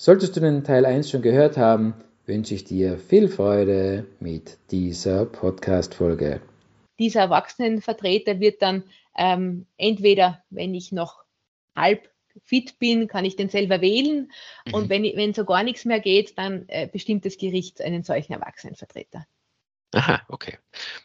Solltest 0.00 0.36
du 0.36 0.40
den 0.40 0.62
Teil 0.62 0.86
1 0.86 1.10
schon 1.10 1.22
gehört 1.22 1.56
haben, 1.56 1.92
wünsche 2.24 2.54
ich 2.54 2.62
dir 2.62 2.98
viel 2.98 3.26
Freude 3.26 4.06
mit 4.20 4.56
dieser 4.70 5.26
Podcast-Folge. 5.26 6.40
Dieser 7.00 7.22
Erwachsenenvertreter 7.22 8.38
wird 8.38 8.62
dann 8.62 8.84
ähm, 9.16 9.66
entweder, 9.76 10.40
wenn 10.50 10.72
ich 10.72 10.92
noch 10.92 11.24
halb 11.74 12.08
fit 12.44 12.78
bin, 12.78 13.08
kann 13.08 13.24
ich 13.24 13.34
den 13.34 13.48
selber 13.48 13.80
wählen. 13.80 14.30
Mhm. 14.66 14.74
Und 14.74 14.88
wenn, 14.88 15.02
wenn 15.02 15.34
so 15.34 15.44
gar 15.44 15.64
nichts 15.64 15.84
mehr 15.84 15.98
geht, 15.98 16.38
dann 16.38 16.66
äh, 16.68 16.86
bestimmt 16.86 17.24
das 17.24 17.36
Gericht 17.36 17.82
einen 17.82 18.04
solchen 18.04 18.34
Erwachsenenvertreter. 18.34 19.26
Aha, 19.94 20.20
okay. 20.28 20.58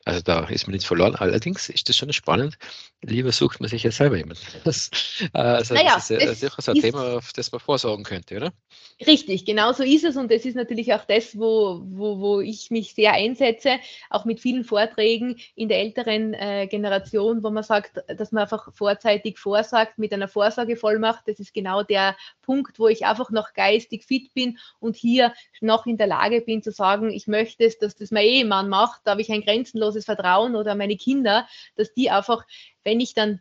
Also 0.03 0.21
da 0.21 0.43
ist 0.49 0.67
man 0.67 0.73
nicht 0.73 0.85
verloren. 0.85 1.15
Allerdings 1.15 1.69
ist 1.69 1.87
das 1.87 1.95
schon 1.95 2.11
spannend. 2.11 2.57
Lieber 3.01 3.31
sucht 3.31 3.61
man 3.61 3.69
sich 3.69 3.83
ja 3.83 3.91
selber 3.91 4.17
jemanden. 4.17 4.43
Das, 4.65 4.89
äh, 5.33 5.37
also 5.37 5.73
naja, 5.73 5.95
das 5.95 6.09
ist 6.09 6.41
ja 6.41 6.49
durchaus 6.49 6.69
ein 6.69 6.75
Thema, 6.75 7.17
auf 7.17 7.31
das 7.33 7.51
man 7.51 7.59
vorsorgen 7.59 8.03
könnte, 8.03 8.35
oder? 8.37 8.53
Richtig, 9.05 9.45
genau 9.45 9.71
so 9.71 9.83
ist 9.83 10.03
es. 10.03 10.17
Und 10.17 10.31
das 10.31 10.45
ist 10.45 10.55
natürlich 10.55 10.93
auch 10.93 11.05
das, 11.05 11.37
wo, 11.37 11.81
wo, 11.85 12.19
wo 12.19 12.41
ich 12.41 12.71
mich 12.71 12.93
sehr 12.93 13.13
einsetze, 13.13 13.79
auch 14.09 14.25
mit 14.25 14.41
vielen 14.41 14.63
Vorträgen 14.63 15.39
in 15.55 15.69
der 15.69 15.79
älteren 15.79 16.33
äh, 16.33 16.67
Generation, 16.67 17.43
wo 17.43 17.49
man 17.49 17.63
sagt, 17.63 18.03
dass 18.07 18.31
man 18.31 18.43
einfach 18.43 18.73
vorzeitig 18.73 19.39
vorsagt 19.39 19.97
mit 19.97 20.13
einer 20.13 20.27
Vorsorgevollmacht. 20.27 21.23
Das 21.27 21.39
ist 21.39 21.53
genau 21.53 21.83
der 21.83 22.17
Punkt, 22.41 22.79
wo 22.79 22.87
ich 22.89 23.05
einfach 23.05 23.31
noch 23.31 23.53
geistig 23.53 24.03
fit 24.03 24.33
bin 24.33 24.57
und 24.79 24.95
hier 24.95 25.33
noch 25.61 25.85
in 25.85 25.97
der 25.97 26.07
Lage 26.07 26.41
bin 26.41 26.61
zu 26.61 26.71
sagen, 26.71 27.11
ich 27.11 27.27
möchte 27.27 27.63
es, 27.63 27.77
dass 27.77 27.95
das 27.95 28.11
mein 28.11 28.25
Ehemann 28.25 28.72
macht. 28.73 29.01
Da 29.03 29.11
habe 29.11 29.21
ich 29.21 29.31
ein 29.31 29.41
grenzenloses 29.41 30.05
Vertrauen 30.05 30.55
oder 30.55 30.73
meine 30.73 30.97
Kinder, 30.97 31.47
dass 31.75 31.93
die 31.93 32.09
einfach, 32.09 32.43
wenn 32.83 32.99
ich 32.99 33.13
dann 33.13 33.39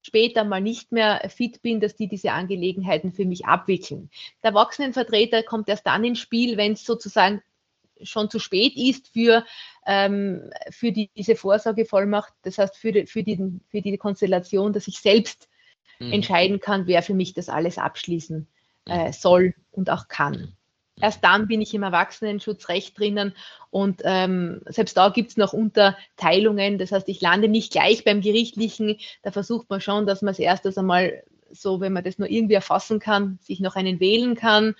später 0.00 0.44
mal 0.44 0.62
nicht 0.62 0.92
mehr 0.92 1.20
fit 1.28 1.60
bin, 1.60 1.78
dass 1.78 1.94
die 1.94 2.08
diese 2.08 2.32
Angelegenheiten 2.32 3.12
für 3.12 3.26
mich 3.26 3.44
abwickeln. 3.44 4.10
Der 4.42 4.50
Erwachsenenvertreter 4.50 5.42
kommt 5.42 5.68
erst 5.68 5.86
dann 5.86 6.04
ins 6.04 6.18
Spiel, 6.18 6.56
wenn 6.56 6.72
es 6.72 6.84
sozusagen 6.84 7.42
schon 8.02 8.30
zu 8.30 8.38
spät 8.38 8.74
ist 8.76 9.08
für, 9.08 9.44
ähm, 9.86 10.50
für 10.70 10.90
die, 10.90 11.10
diese 11.16 11.36
Vorsorgevollmacht, 11.36 12.32
das 12.42 12.58
heißt 12.58 12.76
für 12.76 12.92
die, 12.92 13.06
für, 13.06 13.22
die, 13.22 13.60
für 13.68 13.82
die 13.82 13.96
Konstellation, 13.98 14.72
dass 14.72 14.88
ich 14.88 14.98
selbst 14.98 15.48
mhm. 16.00 16.12
entscheiden 16.12 16.58
kann, 16.58 16.86
wer 16.86 17.02
für 17.02 17.14
mich 17.14 17.34
das 17.34 17.48
alles 17.48 17.78
abschließen 17.78 18.48
äh, 18.88 19.06
mhm. 19.06 19.12
soll 19.12 19.54
und 19.70 19.90
auch 19.90 20.08
kann. 20.08 20.56
Erst 21.00 21.24
dann 21.24 21.48
bin 21.48 21.60
ich 21.60 21.74
im 21.74 21.82
Erwachsenenschutzrecht 21.82 22.98
drinnen 22.98 23.34
und 23.70 24.02
ähm, 24.04 24.60
selbst 24.66 24.96
da 24.96 25.08
gibt 25.08 25.30
es 25.30 25.36
noch 25.36 25.52
Unterteilungen. 25.52 26.78
Das 26.78 26.92
heißt, 26.92 27.08
ich 27.08 27.20
lande 27.20 27.48
nicht 27.48 27.72
gleich 27.72 28.04
beim 28.04 28.20
Gerichtlichen. 28.20 28.98
Da 29.22 29.32
versucht 29.32 29.70
man 29.70 29.80
schon, 29.80 30.06
dass 30.06 30.22
man 30.22 30.32
es 30.32 30.38
erst 30.38 30.78
einmal 30.78 31.22
so, 31.50 31.80
wenn 31.80 31.92
man 31.92 32.04
das 32.04 32.18
nur 32.18 32.28
irgendwie 32.28 32.54
erfassen 32.54 32.98
kann, 32.98 33.38
sich 33.42 33.60
noch 33.60 33.74
einen 33.74 34.00
wählen 34.00 34.34
kann. 34.34 34.74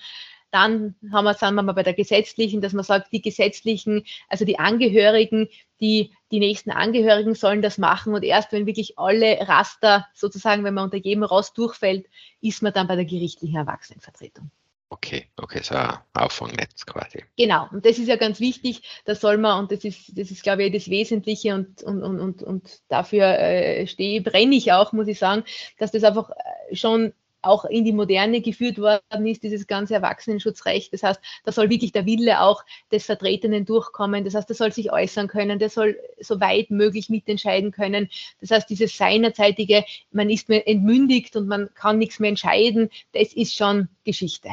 Dann 0.51 0.95
haben 1.11 1.25
wir, 1.25 1.33
sind 1.33 1.55
wir 1.55 1.63
mal 1.63 1.73
bei 1.73 1.81
der 1.81 1.95
gesetzlichen, 1.95 2.61
dass 2.61 2.73
man 2.73 2.83
sagt, 2.83 3.11
die 3.11 3.21
gesetzlichen, 3.21 4.03
also 4.29 4.45
die 4.45 4.59
Angehörigen, 4.59 5.49
die, 5.81 6.11
die 6.31 6.39
nächsten 6.39 6.69
Angehörigen 6.69 7.33
sollen 7.33 7.63
das 7.63 7.79
machen 7.79 8.13
und 8.13 8.23
erst 8.23 8.51
wenn 8.51 8.67
wirklich 8.67 8.99
alle 8.99 9.39
Raster 9.47 10.07
sozusagen, 10.13 10.63
wenn 10.63 10.75
man 10.75 10.85
unter 10.85 10.97
jedem 10.97 11.23
Rost 11.23 11.57
durchfällt, 11.57 12.05
ist 12.39 12.61
man 12.61 12.71
dann 12.71 12.87
bei 12.87 12.95
der 12.95 13.05
gerichtlichen 13.05 13.57
Erwachsenenvertretung. 13.57 14.51
Okay, 14.93 15.25
okay, 15.37 15.61
so 15.63 15.73
ein 15.73 15.97
Auffangnetz 16.13 16.85
quasi. 16.85 17.23
Genau, 17.35 17.67
und 17.71 17.83
das 17.83 17.97
ist 17.97 18.07
ja 18.07 18.15
ganz 18.15 18.39
wichtig, 18.39 18.83
da 19.05 19.15
soll 19.15 19.39
man, 19.39 19.59
und 19.59 19.71
das 19.71 19.83
ist, 19.83 20.15
das 20.15 20.29
ist, 20.29 20.43
glaube 20.43 20.63
ich, 20.63 20.71
das 20.71 20.87
Wesentliche 20.87 21.55
und, 21.55 21.81
und, 21.81 22.03
und, 22.03 22.19
und, 22.19 22.43
und 22.43 22.79
dafür 22.89 23.25
äh, 23.25 23.87
stehe, 23.87 24.21
brenne 24.21 24.55
ich 24.55 24.71
auch, 24.71 24.93
muss 24.93 25.07
ich 25.07 25.17
sagen, 25.17 25.45
dass 25.79 25.91
das 25.91 26.03
einfach 26.03 26.29
äh, 26.29 26.75
schon 26.75 27.11
auch 27.41 27.65
in 27.65 27.85
die 27.85 27.91
Moderne 27.91 28.39
geführt 28.41 28.77
worden 28.77 29.25
ist, 29.25 29.41
dieses 29.41 29.65
ganze 29.65 29.95
Erwachsenenschutzrecht. 29.95 30.93
Das 30.93 31.01
heißt, 31.01 31.19
da 31.43 31.51
soll 31.51 31.71
wirklich 31.71 31.91
der 31.91 32.05
Wille 32.05 32.41
auch 32.41 32.63
des 32.91 33.07
Vertretenen 33.07 33.65
durchkommen. 33.65 34.23
Das 34.23 34.35
heißt, 34.35 34.47
der 34.47 34.55
soll 34.55 34.71
sich 34.71 34.91
äußern 34.91 35.27
können, 35.27 35.57
der 35.57 35.69
soll 35.69 35.97
so 36.19 36.39
weit 36.39 36.69
möglich 36.69 37.09
mitentscheiden 37.09 37.71
können. 37.71 38.09
Das 38.41 38.51
heißt, 38.51 38.69
dieses 38.69 38.95
seinerzeitige, 38.95 39.85
man 40.11 40.29
ist 40.29 40.51
entmündigt 40.51 41.35
und 41.35 41.47
man 41.47 41.73
kann 41.73 41.97
nichts 41.97 42.19
mehr 42.19 42.29
entscheiden, 42.29 42.91
das 43.13 43.33
ist 43.33 43.55
schon 43.55 43.89
Geschichte. 44.03 44.49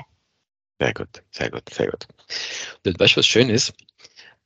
Sehr 0.81 0.95
gut, 0.95 1.23
sehr 1.31 1.51
gut, 1.51 1.69
sehr 1.69 1.89
gut. 1.89 2.07
Und 2.87 2.99
weißt 2.99 3.15
du, 3.15 3.19
was 3.19 3.27
schön 3.27 3.51
ist? 3.51 3.75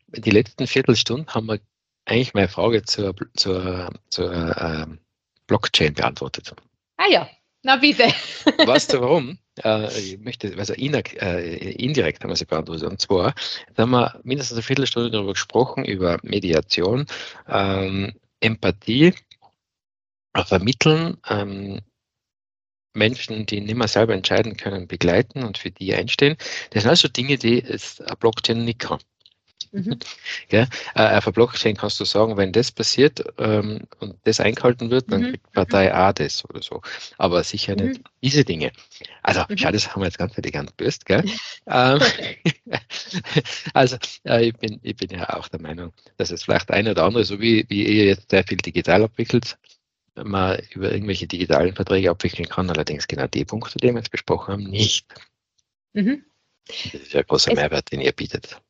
Die 0.09 0.31
letzten 0.31 0.67
Viertelstunde 0.67 1.33
haben 1.33 1.47
wir 1.47 1.61
eigentlich 2.07 2.35
meine 2.35 2.49
Frage 2.49 2.83
zur, 2.83 3.15
zur, 3.37 3.91
zur 4.11 4.57
ähm, 4.61 4.99
Blockchain 5.47 5.95
beantwortet. 5.95 6.53
Ah 6.97 7.07
ja, 7.09 7.29
na 7.63 7.77
bitte. 7.77 8.05
Weißt 8.67 8.93
du 8.93 9.01
warum? 9.01 9.39
Äh, 9.63 9.87
ich 9.97 10.19
möchte, 10.19 10.53
also 10.59 10.73
äh, 10.73 11.71
indirekt 11.75 12.25
haben 12.25 12.31
wir 12.31 12.35
sie 12.35 12.45
beantwortet. 12.45 12.91
Und 12.91 13.01
zwar 13.01 13.37
haben 13.79 13.91
wir 13.93 14.21
mindestens 14.25 14.57
eine 14.57 14.65
Viertelstunde 14.65 15.13
darüber 15.13 15.35
gesprochen, 15.35 15.85
über 15.85 16.19
Mediation, 16.25 17.07
ähm, 17.47 18.15
Empathie, 18.41 19.15
Vermitteln, 20.35 21.19
ähm, 21.29 21.83
Menschen, 22.95 23.47
die 23.47 23.61
nicht 23.61 23.77
mehr 23.77 23.89
selber 23.89 24.15
entscheiden 24.15 24.57
können, 24.57 24.89
begleiten 24.89 25.45
und 25.45 25.59
für 25.59 25.71
die 25.71 25.95
einstehen. 25.95 26.37
Das 26.71 26.85
sind 26.85 26.91
also 26.91 27.09
Dinge, 27.09 27.37
die 27.37 27.63
es 27.63 28.01
eine 28.01 28.17
Blockchain 28.17 28.65
nicht 28.65 28.79
kann. 28.79 28.99
Mhm. 29.75 29.99
Ja, 30.51 30.67
äh, 30.95 31.17
auf 31.17 31.25
der 31.25 31.33
Blockchain 31.33 31.77
kannst 31.77 31.99
du 31.99 32.05
sagen, 32.05 32.37
wenn 32.37 32.53
das 32.53 32.71
passiert 32.71 33.25
ähm, 33.39 33.81
und 33.99 34.17
das 34.25 34.41
eingehalten 34.41 34.91
wird, 34.91 35.11
dann 35.11 35.23
mhm. 35.23 35.31
kriegt 35.31 35.53
Partei 35.53 35.93
A 35.93 36.13
das 36.13 36.45
oder 36.49 36.63
so. 36.63 36.83
Aber 37.19 37.43
sicher 37.43 37.75
mhm. 37.77 37.89
nicht 37.89 38.01
diese 38.23 38.45
Dinge. 38.45 38.73
Also, 39.23 39.43
mhm. 39.49 39.57
schau, 39.57 39.73
das 39.73 39.91
haben 39.91 40.03
wir 40.03 40.07
jetzt 40.07 40.19
ganz 40.19 40.37
elegant 40.39 40.77
gelöst, 40.77 41.07
gell? 41.07 41.25
ähm, 41.67 42.01
also, 43.75 43.97
äh, 44.25 44.49
ich, 44.49 44.57
bin, 44.57 44.79
ich 44.83 44.97
bin 44.97 45.11
ja 45.11 45.35
auch 45.35 45.49
der 45.49 45.61
Meinung, 45.61 45.93
dass 46.19 46.31
es 46.31 46.45
vielleicht 46.45 46.71
ein 46.71 46.87
oder 46.87 47.05
andere, 47.05 47.25
so 47.25 47.41
wie, 47.41 47.65
wie 47.69 47.85
ihr 47.85 48.05
jetzt 48.05 48.31
sehr 48.31 48.45
viel 48.45 48.59
digital 48.59 49.03
abwickelt, 49.03 49.57
man 50.17 50.61
über 50.71 50.93
irgendwelche 50.93 51.27
digitalen 51.27 51.75
Verträge 51.75 52.11
abwickeln 52.11 52.49
kann, 52.49 52.71
allerdings 52.71 53.07
genau 53.07 53.27
die 53.27 53.45
Punkte, 53.45 53.79
die 53.79 53.89
wir 53.89 53.97
jetzt 53.97 54.11
besprochen 54.11 54.53
haben, 54.53 54.65
nicht. 54.65 55.07
Mhm. 55.93 56.25
Das 56.67 56.95
ist 56.95 57.13
ja 57.13 57.21
ein 57.21 57.27
großer 57.27 57.55
Mehrwert, 57.55 57.93
den 57.93 58.01
ihr 58.01 58.13
bietet. 58.13 58.61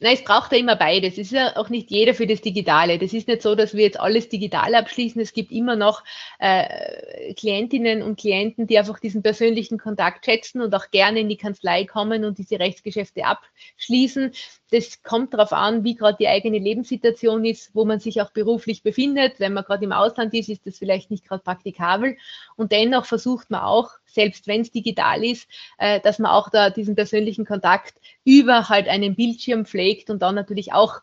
Na, 0.00 0.10
es 0.10 0.24
braucht 0.24 0.52
ja 0.52 0.58
immer 0.58 0.76
beides. 0.76 1.12
Es 1.12 1.18
ist 1.18 1.32
ja 1.32 1.56
auch 1.56 1.70
nicht 1.70 1.90
jeder 1.90 2.12
für 2.12 2.26
das 2.26 2.42
Digitale. 2.42 2.98
Das 2.98 3.14
ist 3.14 3.28
nicht 3.28 3.40
so, 3.40 3.54
dass 3.54 3.72
wir 3.72 3.84
jetzt 3.84 3.98
alles 3.98 4.28
digital 4.28 4.74
abschließen. 4.74 5.22
Es 5.22 5.32
gibt 5.32 5.52
immer 5.52 5.74
noch 5.74 6.02
äh, 6.38 7.32
Klientinnen 7.34 8.02
und 8.02 8.18
Klienten, 8.18 8.66
die 8.66 8.78
einfach 8.78 8.98
diesen 8.98 9.22
persönlichen 9.22 9.78
Kontakt 9.78 10.26
schätzen 10.26 10.60
und 10.60 10.74
auch 10.74 10.90
gerne 10.90 11.20
in 11.20 11.28
die 11.30 11.38
Kanzlei 11.38 11.84
kommen 11.84 12.24
und 12.24 12.36
diese 12.36 12.58
Rechtsgeschäfte 12.58 13.24
abschließen. 13.24 14.32
Das 14.70 15.02
kommt 15.02 15.32
darauf 15.32 15.52
an, 15.52 15.84
wie 15.84 15.94
gerade 15.94 16.18
die 16.18 16.28
eigene 16.28 16.58
Lebenssituation 16.58 17.44
ist, 17.44 17.74
wo 17.74 17.86
man 17.86 18.00
sich 18.00 18.20
auch 18.20 18.32
beruflich 18.32 18.82
befindet. 18.82 19.40
Wenn 19.40 19.54
man 19.54 19.64
gerade 19.64 19.84
im 19.84 19.92
Ausland 19.92 20.34
ist, 20.34 20.50
ist 20.50 20.66
das 20.66 20.78
vielleicht 20.78 21.10
nicht 21.10 21.26
gerade 21.26 21.42
praktikabel. 21.42 22.18
Und 22.56 22.72
dennoch 22.72 23.06
versucht 23.06 23.50
man 23.50 23.62
auch, 23.62 23.92
selbst 24.16 24.48
wenn 24.48 24.62
es 24.62 24.72
digital 24.72 25.24
ist, 25.24 25.48
äh, 25.78 26.00
dass 26.00 26.18
man 26.18 26.32
auch 26.32 26.50
da 26.50 26.70
diesen 26.70 26.96
persönlichen 26.96 27.44
Kontakt 27.44 28.00
über 28.24 28.68
halt 28.68 28.88
einen 28.88 29.14
Bildschirm 29.14 29.64
pflegt 29.64 30.10
und 30.10 30.20
dann 30.20 30.34
natürlich 30.34 30.72
auch 30.72 31.02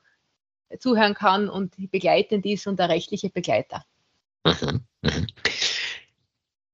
zuhören 0.79 1.13
kann 1.13 1.49
und 1.49 1.75
begleitend 1.91 2.45
ist 2.45 2.67
und 2.67 2.79
der 2.79 2.89
rechtliche 2.89 3.29
Begleiter. 3.29 3.85
Mhm. 4.45 4.81
Mhm. 5.01 5.27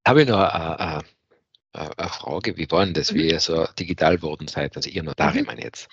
Habe 0.07 0.23
ich 0.23 0.27
noch 0.27 0.39
eine, 0.39 0.79
eine, 1.73 1.97
eine, 1.97 2.09
Frage, 2.09 2.57
wie 2.57 2.71
war 2.71 2.85
denn 2.85 2.93
das, 2.93 3.11
mhm. 3.11 3.15
wie 3.17 3.29
ihr 3.29 3.39
so 3.39 3.67
digital 3.77 4.21
worden 4.21 4.47
seid, 4.47 4.75
also 4.75 4.89
ihr 4.89 5.03
Notare 5.03 5.39
mhm. 5.39 5.45
meine 5.45 5.63
jetzt. 5.63 5.89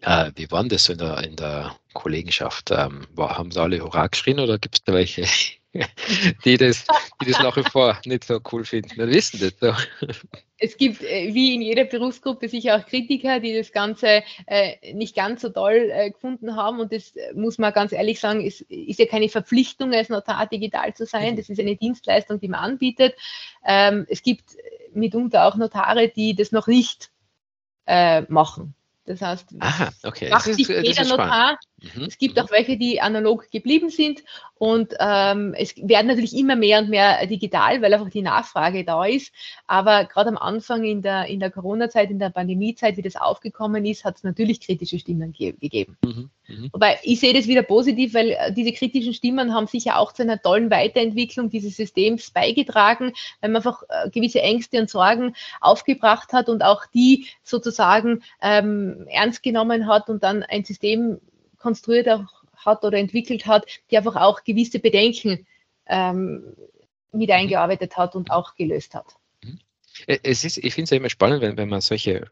Äh, 0.00 0.32
wie 0.36 0.50
war 0.50 0.64
das 0.64 0.84
so 0.84 0.92
in 0.92 0.98
der, 0.98 1.18
in 1.24 1.36
der 1.36 1.76
Kollegenschaft? 1.92 2.70
Ähm, 2.70 3.06
war, 3.14 3.36
haben 3.36 3.50
sie 3.50 3.60
alle 3.60 3.80
Hurra 3.80 4.06
geschrien 4.06 4.40
oder 4.40 4.58
gibt 4.58 4.76
es 4.76 4.84
da 4.84 4.92
welche, 4.92 5.26
die 6.44 6.56
das, 6.58 6.84
die 7.22 7.30
das 7.30 7.42
nach 7.42 7.56
wie 7.56 7.62
vor 7.62 7.98
nicht 8.04 8.24
so 8.24 8.40
cool 8.52 8.64
finden? 8.64 8.96
Wir 8.96 9.08
wissen 9.08 9.40
das 9.40 9.54
so. 9.58 10.06
Es 10.58 10.76
gibt, 10.76 11.02
äh, 11.02 11.32
wie 11.32 11.54
in 11.54 11.62
jeder 11.62 11.84
Berufsgruppe, 11.84 12.48
sicher 12.48 12.76
auch 12.76 12.86
Kritiker, 12.86 13.40
die 13.40 13.56
das 13.56 13.72
Ganze 13.72 14.22
äh, 14.46 14.92
nicht 14.92 15.16
ganz 15.16 15.42
so 15.42 15.48
toll 15.48 15.90
äh, 15.92 16.10
gefunden 16.10 16.54
haben. 16.56 16.78
Und 16.78 16.92
das 16.92 17.16
äh, 17.16 17.32
muss 17.34 17.58
man 17.58 17.72
ganz 17.72 17.92
ehrlich 17.92 18.20
sagen, 18.20 18.42
ist, 18.42 18.60
ist 18.62 18.98
ja 18.98 19.06
keine 19.06 19.28
Verpflichtung, 19.28 19.92
als 19.92 20.08
Notar 20.08 20.46
digital 20.46 20.94
zu 20.94 21.06
sein. 21.06 21.32
Mhm. 21.32 21.36
Das 21.38 21.48
ist 21.48 21.58
eine 21.58 21.76
Dienstleistung, 21.76 22.38
die 22.38 22.48
man 22.48 22.60
anbietet. 22.60 23.16
Ähm, 23.64 24.06
es 24.08 24.22
gibt 24.22 24.56
mitunter 24.92 25.46
auch 25.46 25.56
Notare, 25.56 26.08
die 26.08 26.34
das 26.36 26.52
noch 26.52 26.66
nicht 26.66 27.10
äh, 27.86 28.22
machen. 28.22 28.74
Das 29.04 29.20
heißt, 29.20 29.48
Aha, 29.58 29.90
okay. 30.04 30.30
macht 30.30 30.46
ist- 30.46 30.60
das 30.60 30.68
jeder 30.68 31.04
Notar. 31.04 31.58
Mhm. 31.82 32.04
Es 32.04 32.18
gibt 32.18 32.38
auch 32.40 32.50
welche, 32.50 32.76
die 32.76 33.00
analog 33.00 33.50
geblieben 33.50 33.90
sind 33.90 34.22
und 34.62 34.94
ähm, 35.00 35.54
es 35.58 35.74
werden 35.76 36.06
natürlich 36.06 36.36
immer 36.36 36.54
mehr 36.54 36.78
und 36.78 36.88
mehr 36.88 37.26
digital, 37.26 37.82
weil 37.82 37.92
einfach 37.92 38.10
die 38.10 38.22
Nachfrage 38.22 38.84
da 38.84 39.04
ist. 39.04 39.32
Aber 39.66 40.04
gerade 40.04 40.30
am 40.30 40.38
Anfang 40.38 40.84
in 40.84 41.02
der, 41.02 41.26
in 41.26 41.40
der 41.40 41.50
Corona-Zeit, 41.50 42.10
in 42.10 42.20
der 42.20 42.30
Pandemie-Zeit, 42.30 42.96
wie 42.96 43.02
das 43.02 43.16
aufgekommen 43.16 43.84
ist, 43.84 44.04
hat 44.04 44.18
es 44.18 44.22
natürlich 44.22 44.60
kritische 44.60 44.98
Stimmen 44.98 45.32
ge 45.32 45.52
gegeben. 45.52 45.96
Mhm. 46.04 46.30
Mhm. 46.46 46.70
Wobei 46.72 46.98
ich 47.02 47.18
sehe 47.18 47.34
das 47.34 47.48
wieder 47.48 47.62
positiv, 47.62 48.14
weil 48.14 48.30
äh, 48.30 48.52
diese 48.52 48.72
kritischen 48.72 49.14
Stimmen 49.14 49.52
haben 49.54 49.66
sicher 49.66 49.98
auch 49.98 50.12
zu 50.12 50.22
einer 50.22 50.40
tollen 50.40 50.70
Weiterentwicklung 50.70 51.50
dieses 51.50 51.76
Systems 51.76 52.30
beigetragen, 52.30 53.12
weil 53.40 53.50
man 53.50 53.56
einfach 53.56 53.82
äh, 53.88 54.10
gewisse 54.10 54.42
Ängste 54.42 54.80
und 54.80 54.90
Sorgen 54.90 55.34
aufgebracht 55.60 56.32
hat 56.32 56.48
und 56.48 56.62
auch 56.62 56.86
die 56.86 57.26
sozusagen 57.42 58.22
ähm, 58.40 59.06
ernst 59.08 59.42
genommen 59.42 59.86
hat 59.86 60.08
und 60.08 60.22
dann 60.22 60.42
ein 60.42 60.64
System 60.64 61.20
konstruiert 61.62 62.08
hat 62.56 62.84
oder 62.84 62.98
entwickelt 62.98 63.46
hat, 63.46 63.66
die 63.90 63.96
einfach 63.96 64.16
auch 64.16 64.44
gewisse 64.44 64.78
Bedenken 64.78 65.46
ähm, 65.86 66.54
mit 67.12 67.30
eingearbeitet 67.30 67.96
hat 67.96 68.14
und 68.14 68.30
auch 68.30 68.54
gelöst 68.54 68.94
hat. 68.94 69.16
Äh, 70.06 70.18
Es 70.22 70.44
ist, 70.44 70.58
ich 70.58 70.74
finde 70.74 70.84
es 70.84 70.90
ja 70.90 70.96
immer 70.96 71.10
spannend, 71.10 71.42
wenn, 71.42 71.56
wenn 71.56 71.68
man 71.68 71.80
solche 71.80 72.30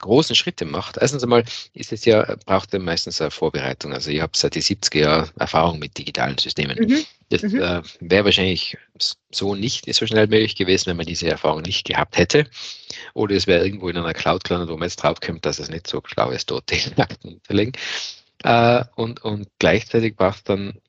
großen 0.00 0.34
Schritte 0.34 0.64
macht. 0.64 0.96
Erstens 0.98 1.22
einmal 1.22 1.44
ist 1.72 1.92
es 1.92 2.04
ja, 2.04 2.36
braucht 2.46 2.74
er 2.74 2.80
meistens 2.80 3.20
eine 3.20 3.30
Vorbereitung. 3.30 3.92
Also 3.92 4.10
ich 4.10 4.20
habe 4.20 4.32
seit 4.34 4.54
die 4.54 4.62
70er 4.62 4.98
Jahren 4.98 5.30
Erfahrung 5.38 5.78
mit 5.78 5.96
digitalen 5.96 6.38
Systemen. 6.38 6.76
Mhm. 6.78 7.04
Das 7.30 7.42
Mhm. 7.42 7.60
äh, 7.60 7.82
wäre 8.00 8.24
wahrscheinlich 8.24 8.76
so 9.30 9.54
nicht 9.54 9.92
so 9.94 10.06
schnell 10.06 10.26
möglich 10.26 10.56
gewesen, 10.56 10.86
wenn 10.86 10.96
man 10.96 11.06
diese 11.06 11.28
Erfahrung 11.28 11.62
nicht 11.62 11.86
gehabt 11.86 12.16
hätte. 12.18 12.46
Oder 13.14 13.36
es 13.36 13.46
wäre 13.46 13.64
irgendwo 13.64 13.88
in 13.88 13.96
einer 13.96 14.14
Cloud 14.14 14.42
gelandet, 14.44 14.68
wo 14.70 14.76
man 14.76 14.88
jetzt 14.88 14.96
draufkommt, 14.96 15.46
dass 15.46 15.60
es 15.60 15.70
nicht 15.70 15.86
so 15.86 16.02
schlau 16.04 16.30
ist, 16.30 16.50
dort 16.50 16.68
die 16.70 16.80
Akten 17.00 17.40
zu 17.46 17.52
legen. 17.52 17.72
Äh, 18.42 18.84
und, 18.96 19.22
und 19.22 19.48
gleichzeitig 19.58 20.16
braucht 20.16 20.48
dann 20.48 20.80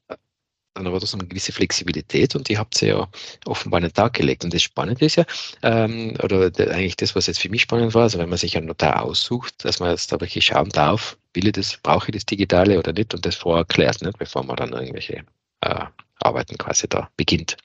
dann 0.73 0.87
aber 0.87 0.99
trotzdem 0.99 1.19
eine 1.19 1.29
gewisse 1.29 1.51
Flexibilität 1.51 2.35
und 2.35 2.47
die 2.49 2.57
habt 2.57 2.81
ihr 2.81 2.87
ja 2.87 3.09
offenbar 3.45 3.77
an 3.79 3.83
den 3.83 3.93
Tag 3.93 4.13
gelegt. 4.13 4.43
Und 4.43 4.53
das 4.53 4.61
Spannende 4.63 5.05
ist 5.05 5.17
ja, 5.17 5.25
ähm, 5.63 6.15
oder 6.23 6.49
der, 6.49 6.71
eigentlich 6.71 6.95
das, 6.97 7.15
was 7.15 7.27
jetzt 7.27 7.39
für 7.39 7.49
mich 7.49 7.63
spannend 7.63 7.93
war, 7.93 8.03
also 8.03 8.19
wenn 8.19 8.29
man 8.29 8.37
sich 8.37 8.55
einen 8.55 8.67
Notar 8.67 9.03
aussucht, 9.03 9.65
dass 9.65 9.79
man 9.79 9.91
jetzt 9.91 10.11
da 10.11 10.19
wirklich 10.21 10.45
schauen 10.45 10.69
darf, 10.69 11.17
will 11.33 11.45
ich 11.47 11.53
das, 11.53 11.77
brauche 11.77 12.07
ich 12.09 12.13
das 12.15 12.25
Digitale 12.25 12.79
oder 12.79 12.93
nicht 12.93 13.13
und 13.13 13.25
das 13.25 13.35
vorher 13.35 13.65
klärt, 13.65 14.01
nicht, 14.01 14.17
bevor 14.17 14.43
man 14.43 14.55
dann 14.55 14.73
irgendwelche 14.73 15.23
äh, 15.61 15.85
Arbeiten 16.19 16.57
quasi 16.57 16.87
da 16.87 17.09
beginnt. 17.17 17.57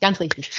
Ganz 0.00 0.20
richtig. 0.20 0.50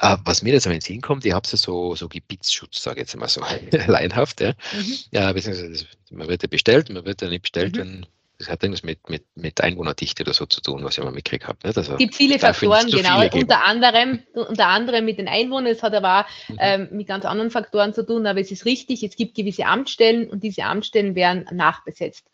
Äh, 0.00 0.16
was 0.24 0.42
mir 0.42 0.52
jetzt 0.54 0.66
am 0.68 0.80
Sinn 0.80 1.00
kommt, 1.00 1.24
ihr 1.24 1.34
habt 1.34 1.50
ja 1.50 1.58
so, 1.58 1.94
so 1.96 2.08
Gebietsschutz, 2.08 2.80
sage 2.82 3.00
ich 3.02 3.08
jetzt 3.08 3.16
mal 3.16 3.28
so 3.28 3.42
laienhaft. 3.86 4.40
Ja. 4.40 4.50
Mhm. 4.72 4.94
Ja, 5.10 5.32
beziehungsweise 5.32 5.70
das- 5.72 5.86
man 6.10 6.28
wird 6.28 6.42
ja 6.42 6.48
bestellt, 6.48 6.88
man 6.90 7.04
wird 7.04 7.20
ja 7.20 7.28
nicht 7.28 7.42
bestellt, 7.42 7.74
Mhm. 7.76 7.80
wenn 7.80 8.06
das 8.44 8.52
hat 8.52 8.62
irgendwas 8.62 8.82
mit, 8.82 9.08
mit, 9.08 9.24
mit 9.34 9.60
Einwohnerdichte 9.60 10.22
oder 10.22 10.34
so 10.34 10.46
zu 10.46 10.60
tun, 10.60 10.84
was 10.84 10.98
ich 10.98 11.04
mal 11.04 11.10
mitgekriegt 11.12 11.48
habe. 11.48 11.58
Nicht? 11.64 11.76
Also, 11.76 11.92
Es 11.92 11.98
gibt 11.98 12.14
viele 12.14 12.38
Faktoren, 12.38 12.86
genau. 12.90 13.20
viele. 13.20 13.30
Unter 13.42 13.64
anderem, 13.64 14.20
unter 14.34 14.66
anderem 14.68 15.04
mit 15.04 15.18
den 15.18 15.28
Einwohnern. 15.28 15.72
Es 15.72 15.82
hat 15.82 15.94
aber 15.94 16.20
auch 16.20 16.24
Mhm. 16.48 16.56
ähm, 16.60 16.88
mit 16.92 17.06
ganz 17.06 17.24
anderen 17.24 17.50
Faktoren 17.50 17.94
zu 17.94 18.04
tun. 18.06 18.26
Aber 18.26 18.40
es 18.40 18.50
ist 18.50 18.64
richtig, 18.64 19.02
es 19.02 19.16
gibt 19.16 19.34
gewisse 19.34 19.66
Amtsstellen 19.66 20.28
und 20.28 20.42
diese 20.42 20.64
Amtsstellen 20.64 21.14
werden 21.14 21.46
nachbesetzt. 21.52 22.26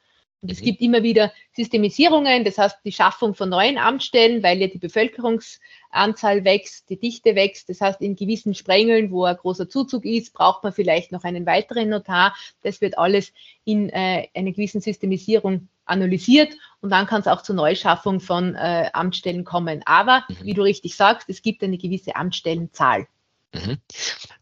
Und 0.43 0.51
es 0.51 0.61
Mhm. 0.61 0.65
gibt 0.65 0.81
immer 0.81 1.03
wieder 1.03 1.33
Systemisierungen, 1.55 2.45
das 2.45 2.57
heißt 2.57 2.79
die 2.85 2.93
Schaffung 2.93 3.35
von 3.35 3.51
neuen 3.51 3.77
Amtsstellen, 3.77 4.43
weil 4.43 4.59
ja 4.61 4.69
die 4.69 4.79
Bevölkerungsanzahl 4.79 6.45
wächst, 6.45 6.89
die 6.89 6.99
Dichte 6.99 7.35
wächst. 7.35 7.69
Das 7.69 7.81
heißt, 7.81 8.01
in 8.01 8.17
gewissen 8.17 8.55
Sprengeln, 8.55 9.11
wo 9.11 9.25
ein 9.25 9.37
großer 9.37 9.69
Zuzug 9.69 10.05
ist, 10.07 10.33
braucht 10.33 10.63
man 10.65 10.73
vielleicht 10.73 11.13
noch 11.13 11.25
einen 11.25 11.45
weiteren 11.45 11.91
Notar. 11.91 12.35
Das 12.63 12.81
wird 12.81 12.97
alles 12.97 13.33
in 13.65 13.91
äh, 13.91 14.29
einer 14.35 14.53
gewissen 14.53 14.81
Systemisierung 14.81 15.69
analysiert 15.85 16.55
und 16.81 16.91
dann 16.91 17.07
kann 17.07 17.21
es 17.21 17.27
auch 17.27 17.43
zur 17.43 17.57
Neuschaffung 17.57 18.21
von 18.21 18.55
äh, 18.55 18.89
Amtsstellen 18.93 19.45
kommen. 19.45 19.83
Aber, 19.85 20.25
Mhm. 20.29 20.37
wie 20.45 20.55
du 20.55 20.63
richtig 20.63 20.95
sagst, 20.97 21.29
es 21.29 21.43
gibt 21.43 21.63
eine 21.63 21.77
gewisse 21.77 22.17
Amtsstellenzahl. 22.17 23.07
Mhm. 23.53 23.79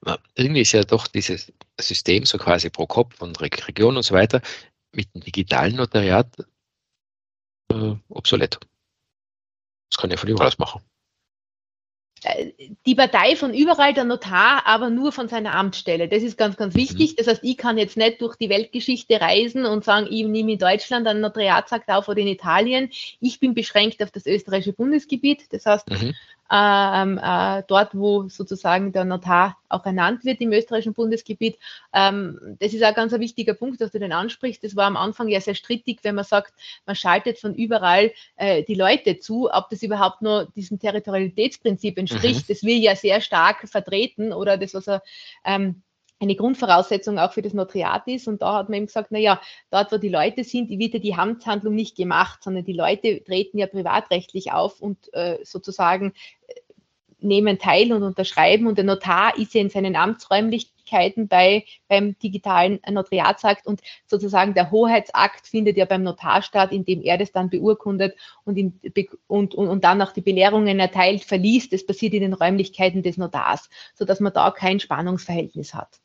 Na, 0.02 0.18
Irgendwie 0.36 0.60
ist 0.60 0.72
ja 0.72 0.84
doch 0.84 1.06
dieses 1.08 1.52
System 1.80 2.24
so 2.26 2.36
quasi 2.38 2.68
pro 2.70 2.86
Kopf 2.86 3.20
und 3.22 3.40
Re- 3.40 3.48
Region 3.66 3.96
und 3.96 4.02
so 4.02 4.14
weiter 4.14 4.42
mit 4.98 5.14
dem 5.14 5.20
digitalen 5.22 5.76
Notariat 5.76 6.28
äh, 7.70 7.94
obsolet. 8.08 8.58
Das 9.90 9.96
kann 9.96 10.10
ich 10.10 10.18
von 10.18 10.28
überall 10.28 10.48
aus 10.48 10.58
machen. 10.58 10.82
Äh, 12.24 12.50
Die 12.84 12.96
Partei 12.96 13.36
von 13.36 13.54
überall, 13.54 13.94
der 13.94 14.02
Notar, 14.02 14.66
aber 14.66 14.90
nur 14.90 15.12
von 15.12 15.28
seiner 15.28 15.54
Amtsstelle. 15.54 16.08
Das 16.08 16.24
ist 16.24 16.36
ganz, 16.36 16.56
ganz 16.56 16.74
wichtig. 16.74 17.14
Das 17.14 17.28
heißt, 17.28 17.44
ich 17.44 17.56
kann 17.56 17.78
jetzt 17.78 17.96
nicht 17.96 18.20
durch 18.20 18.34
die 18.34 18.48
Weltgeschichte 18.48 19.20
reisen 19.20 19.66
und 19.66 19.84
sagen, 19.84 20.08
ich 20.10 20.26
nehme 20.26 20.52
in 20.52 20.58
Deutschland 20.58 21.06
einen 21.06 21.20
Notariatsakt 21.20 21.88
auf 21.88 22.08
oder 22.08 22.18
in 22.18 22.26
Italien. 22.26 22.90
Ich 23.20 23.38
bin 23.38 23.54
beschränkt 23.54 24.02
auf 24.02 24.10
das 24.10 24.26
österreichische 24.26 24.72
Bundesgebiet. 24.72 25.52
Das 25.52 25.64
heißt, 25.64 25.88
Mhm. 25.90 26.14
Ähm, 26.50 27.20
äh, 27.22 27.62
dort, 27.66 27.94
wo 27.94 28.28
sozusagen 28.28 28.92
der 28.92 29.04
Notar 29.04 29.58
auch 29.68 29.84
ernannt 29.84 30.24
wird 30.24 30.40
im 30.40 30.52
österreichischen 30.52 30.94
Bundesgebiet. 30.94 31.58
Ähm, 31.92 32.56
das 32.58 32.72
ist 32.72 32.82
auch 32.84 32.94
ganz 32.94 33.12
ein 33.12 33.20
wichtiger 33.20 33.54
Punkt, 33.54 33.80
dass 33.80 33.92
du 33.92 33.98
den 33.98 34.12
ansprichst. 34.12 34.64
Das 34.64 34.74
war 34.74 34.86
am 34.86 34.96
Anfang 34.96 35.28
ja 35.28 35.40
sehr 35.40 35.54
strittig, 35.54 36.00
wenn 36.02 36.14
man 36.14 36.24
sagt, 36.24 36.54
man 36.86 36.96
schaltet 36.96 37.38
von 37.38 37.54
überall 37.54 38.12
äh, 38.36 38.62
die 38.64 38.74
Leute 38.74 39.18
zu, 39.18 39.50
ob 39.52 39.68
das 39.68 39.82
überhaupt 39.82 40.22
nur 40.22 40.46
diesem 40.56 40.78
Territorialitätsprinzip 40.78 41.98
entspricht. 41.98 42.48
Das 42.48 42.62
wird 42.62 42.82
ja 42.82 42.96
sehr 42.96 43.20
stark 43.20 43.68
vertreten 43.68 44.32
oder 44.32 44.56
das, 44.56 44.74
was 44.74 44.88
er 44.88 45.02
ähm, 45.44 45.82
eine 46.20 46.34
Grundvoraussetzung 46.34 47.18
auch 47.18 47.32
für 47.32 47.42
das 47.42 47.54
Notariat 47.54 48.06
ist. 48.06 48.28
Und 48.28 48.42
da 48.42 48.54
hat 48.54 48.68
man 48.68 48.78
eben 48.78 48.86
gesagt, 48.86 49.12
naja, 49.12 49.40
dort, 49.70 49.92
wo 49.92 49.98
die 49.98 50.08
Leute 50.08 50.44
sind, 50.44 50.70
wird 50.70 50.94
ja 50.94 51.00
die 51.00 51.14
Amtshandlung 51.14 51.74
nicht 51.74 51.96
gemacht, 51.96 52.42
sondern 52.42 52.64
die 52.64 52.72
Leute 52.72 53.22
treten 53.22 53.58
ja 53.58 53.66
privatrechtlich 53.66 54.52
auf 54.52 54.80
und 54.80 55.12
äh, 55.14 55.38
sozusagen 55.44 56.12
äh, 56.48 56.54
nehmen 57.20 57.58
teil 57.58 57.92
und 57.92 58.02
unterschreiben. 58.02 58.66
Und 58.66 58.78
der 58.78 58.84
Notar 58.84 59.38
ist 59.38 59.54
ja 59.54 59.60
in 59.60 59.70
seinen 59.70 59.94
Amtsräumlichkeiten 59.94 61.28
bei, 61.28 61.64
beim 61.86 62.18
digitalen 62.18 62.80
Notariatsakt 62.88 63.66
und 63.66 63.80
sozusagen 64.06 64.54
der 64.54 64.70
Hoheitsakt 64.70 65.46
findet 65.46 65.76
ja 65.76 65.84
beim 65.84 66.02
Notar 66.02 66.42
statt, 66.42 66.72
indem 66.72 67.02
er 67.02 67.18
das 67.18 67.30
dann 67.30 67.50
beurkundet 67.50 68.16
und, 68.44 68.56
in, 68.56 68.80
und, 69.26 69.54
und, 69.54 69.68
und 69.68 69.84
dann 69.84 70.02
auch 70.02 70.12
die 70.12 70.20
Belehrungen 70.20 70.80
erteilt, 70.80 71.24
verliest. 71.24 71.72
Das 71.72 71.86
passiert 71.86 72.14
in 72.14 72.22
den 72.22 72.34
Räumlichkeiten 72.34 73.02
des 73.02 73.18
Notars, 73.18 73.68
sodass 73.94 74.20
man 74.20 74.32
da 74.32 74.50
kein 74.50 74.80
Spannungsverhältnis 74.80 75.74
hat. 75.74 76.00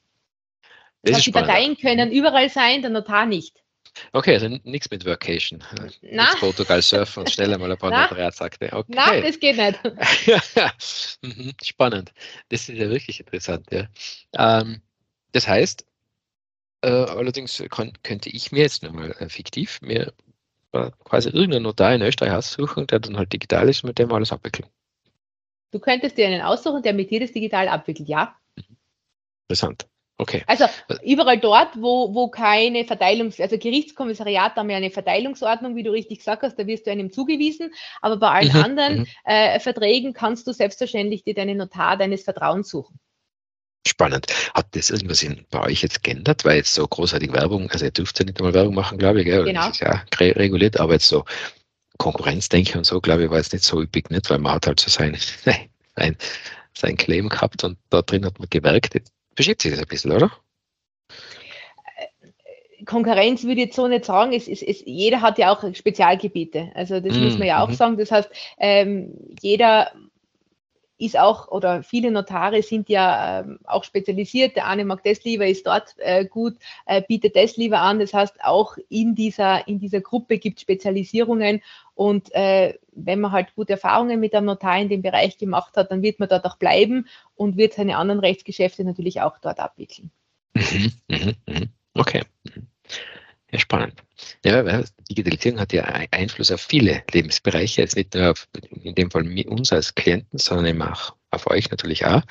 Das 1.04 1.20
ist. 1.20 1.34
Parteien 1.34 1.78
können 1.78 2.12
überall 2.12 2.50
sein, 2.50 2.82
der 2.82 2.90
Notar 2.90 3.26
nicht. 3.26 3.64
Okay, 4.12 4.34
also 4.34 4.48
nichts 4.64 4.90
mit 4.90 5.06
Vacation. 5.06 5.64
Na. 6.02 6.24
Jetzt 6.24 6.40
Portugal 6.40 6.82
surfen 6.82 7.22
und 7.22 7.30
schnell 7.30 7.54
einmal 7.54 7.72
ein 7.72 7.78
paar. 7.78 7.92
Notariatsakte. 8.02 8.72
Okay. 8.72 8.94
Nein, 8.96 9.24
das 9.24 9.40
geht 9.40 9.58
nicht. 9.58 9.80
Mhm, 11.22 11.54
Spannend. 11.64 12.12
Das 12.50 12.68
ist 12.68 12.78
ja 12.78 12.90
wirklich 12.90 13.20
interessant, 13.20 13.68
ja. 13.72 13.88
Ähm, 14.34 14.82
das 15.32 15.48
heißt, 15.48 15.86
äh, 16.82 16.90
allerdings 16.90 17.64
kann, 17.70 17.94
könnte 18.04 18.30
ich 18.30 18.52
mir 18.52 18.62
jetzt 18.62 18.84
nochmal 18.84 19.12
äh, 19.20 19.30
fiktiv 19.30 19.80
mir 19.82 20.14
äh, 20.74 20.92
quasi 21.04 21.30
irgendeinen 21.30 21.64
Notar 21.64 21.94
in 21.94 22.02
Österreich 22.02 22.34
aussuchen, 22.34 22.88
der 22.88 23.00
dann 23.00 23.18
halt 23.18 23.32
digital 23.32 23.70
ist 23.70 23.84
und 23.84 23.90
mit 23.90 24.00
dem 24.00 24.12
alles 24.12 24.32
abwickeln. 24.32 24.68
Du 25.72 25.80
könntest 25.80 26.18
dir 26.18 26.28
einen 26.28 26.42
aussuchen, 26.42 26.82
der 26.84 26.94
mit 26.94 27.10
dir 27.10 27.20
das 27.20 27.32
digital 27.32 27.68
abwickelt, 27.68 28.10
ja. 28.10 28.36
Interessant. 29.48 29.88
Okay. 30.18 30.44
Also 30.46 30.66
überall 31.04 31.40
dort, 31.40 31.76
wo, 31.82 32.14
wo 32.14 32.30
keine 32.30 32.84
Verteilungs-, 32.86 33.42
also 33.42 33.58
Gerichtskommissariat 33.58 34.56
haben 34.56 34.70
ja 34.70 34.78
eine 34.78 34.92
Verteilungsordnung, 34.92 35.76
wie 35.76 35.84
du 35.84 35.92
richtig 35.92 36.20
gesagt 36.20 36.44
hast, 36.44 36.56
da 36.58 36.68
wirst 36.68 36.86
du 36.88 36.92
einem 36.92 37.12
zugewiesen, 37.12 37.74
aber 38.02 38.18
bei 38.18 38.30
allen 38.30 38.52
Mhm, 38.52 38.58
anderen 38.58 39.00
mhm. 39.00 39.08
äh, 39.26 39.60
Verträgen 39.60 40.14
kannst 40.14 40.48
du 40.48 40.52
selbstverständlich 40.54 41.24
dir 41.24 41.34
deinen 41.34 41.58
Notar 41.58 41.98
deines 41.98 42.24
Vertrauens 42.24 42.70
suchen. 42.70 43.00
Spannend. 43.86 44.28
Hat 44.54 44.68
das 44.76 44.90
irgendwas 44.90 45.24
in, 45.24 45.46
bei 45.50 45.62
euch 45.62 45.82
jetzt 45.82 46.04
geändert? 46.04 46.46
Weil 46.46 46.58
jetzt 46.58 46.74
so 46.74 46.88
großartig 46.88 47.34
Werbung, 47.34 47.70
also 47.72 47.84
ihr 47.86 47.92
dürft 47.92 48.18
ja 48.20 48.26
nicht 48.26 48.38
einmal 48.40 48.54
Werbung 48.54 48.76
machen, 48.76 48.98
glaube 48.98 49.20
ich, 49.20 49.26
gell? 49.26 49.44
Genau. 49.44 49.62
Das 49.62 49.68
ist 49.68 49.80
ja 49.82 50.04
re- 50.20 50.36
reguliert, 50.36 50.80
aber 50.80 50.94
jetzt 50.94 51.08
so 51.08 51.26
Konkurrenzdenke 51.98 52.78
und 52.78 52.86
so, 52.86 53.02
glaube 53.02 53.26
ich, 53.26 53.30
war 53.32 53.38
jetzt 53.38 53.54
nicht 53.54 53.66
so 53.66 53.82
üppig, 53.82 54.10
nicht? 54.12 54.30
Weil 54.30 54.40
man 54.40 54.54
hat 54.54 54.68
halt 54.68 54.80
so 54.80 54.90
sein, 54.90 55.18
sein, 55.96 56.18
sein 56.74 56.98
Claim 56.98 57.30
gehabt 57.30 57.64
und 57.66 57.78
da 57.90 58.02
drin 58.04 58.26
hat 58.26 58.40
man 58.40 58.50
gewerkt. 58.50 58.96
Verschiebt 59.36 59.62
sich 59.62 59.72
das 59.72 59.80
ein 59.80 59.88
bisschen, 59.88 60.12
oder? 60.12 60.32
Konkurrenz 62.86 63.44
würde 63.44 63.62
ich 63.62 63.68
jetzt 63.68 63.76
so 63.76 63.88
nicht 63.88 64.06
sagen. 64.06 64.34
Es, 64.34 64.48
es, 64.48 64.62
es, 64.62 64.84
jeder 64.86 65.22
hat 65.22 65.38
ja 65.38 65.52
auch 65.52 65.64
Spezialgebiete. 65.74 66.72
Also 66.76 67.00
das 67.00 67.18
Mm, 67.18 67.24
muss 67.24 67.38
man 67.38 67.48
ja 67.48 67.64
auch 67.64 67.70
mhm. 67.70 67.74
sagen. 67.74 67.98
Das 67.98 68.12
heißt, 68.12 68.30
ähm, 68.58 69.14
jeder 69.42 69.92
ist 70.98 71.18
auch, 71.18 71.50
oder 71.50 71.84
viele 71.84 72.12
Notare 72.12 72.62
sind 72.62 72.88
ja 72.88 73.42
ähm, 73.42 73.60
auch 73.66 73.84
spezialisiert. 73.84 74.56
Der 74.56 74.68
eine 74.68 74.86
mag 74.86 75.04
das 75.04 75.24
lieber, 75.24 75.46
ist 75.48 75.66
dort 75.66 75.96
äh, 75.98 76.26
gut, 76.26 76.56
äh, 76.86 77.02
bietet 77.02 77.36
das 77.36 77.58
lieber 77.58 77.80
an. 77.80 78.00
Das 78.00 78.14
heißt, 78.14 78.44
auch 78.44 78.78
in 78.90 79.16
dieser, 79.16 79.68
in 79.68 79.80
dieser 79.80 80.02
Gruppe 80.02 80.38
gibt 80.38 80.58
es 80.58 80.62
Spezialisierungen 80.62 81.62
Und 81.96 82.34
äh, 82.34 82.78
wenn 82.92 83.20
man 83.20 83.32
halt 83.32 83.56
gute 83.56 83.74
Erfahrungen 83.74 84.20
mit 84.20 84.34
einem 84.34 84.48
Notar 84.48 84.80
in 84.80 84.90
dem 84.90 85.02
Bereich 85.02 85.38
gemacht 85.38 85.76
hat, 85.78 85.92
dann 85.92 86.02
wird 86.02 86.20
man 86.20 86.30
dort 86.30 86.46
auch 86.46 86.58
bleiben 86.58 87.08
und 87.36 87.58
wird 87.58 87.74
seine 87.74 87.98
anderen 87.98 88.20
Rechtsgeschäfte 88.20 88.84
natürlich 88.84 89.22
auch 89.22 89.38
dort 89.40 89.60
abwickeln. 89.60 90.12
Mhm, 90.56 90.92
mh, 91.08 91.34
mh. 91.48 91.62
Okay. 91.96 92.24
Mhm. 92.44 92.68
Ja, 93.52 93.60
spannend. 93.60 94.04
Ja, 94.44 94.82
Digitalisierung 95.12 95.60
hat 95.60 95.74
ja 95.74 95.84
Einfluss 95.84 96.52
auf 96.52 96.62
viele 96.62 97.04
Lebensbereiche, 97.12 97.82
jetzt 97.82 97.96
nicht 97.96 98.16
nur 98.16 98.32
auf, 98.32 98.48
in 98.82 98.96
dem 98.96 99.12
Fall 99.12 99.28
uns 99.48 99.72
als 99.72 99.94
Klienten, 99.94 100.40
sondern 100.40 100.66
eben 100.66 100.82
auch 100.82 101.16
auf 101.34 101.48
euch 101.48 101.70
natürlich 101.72 102.06
auch. 102.06 102.22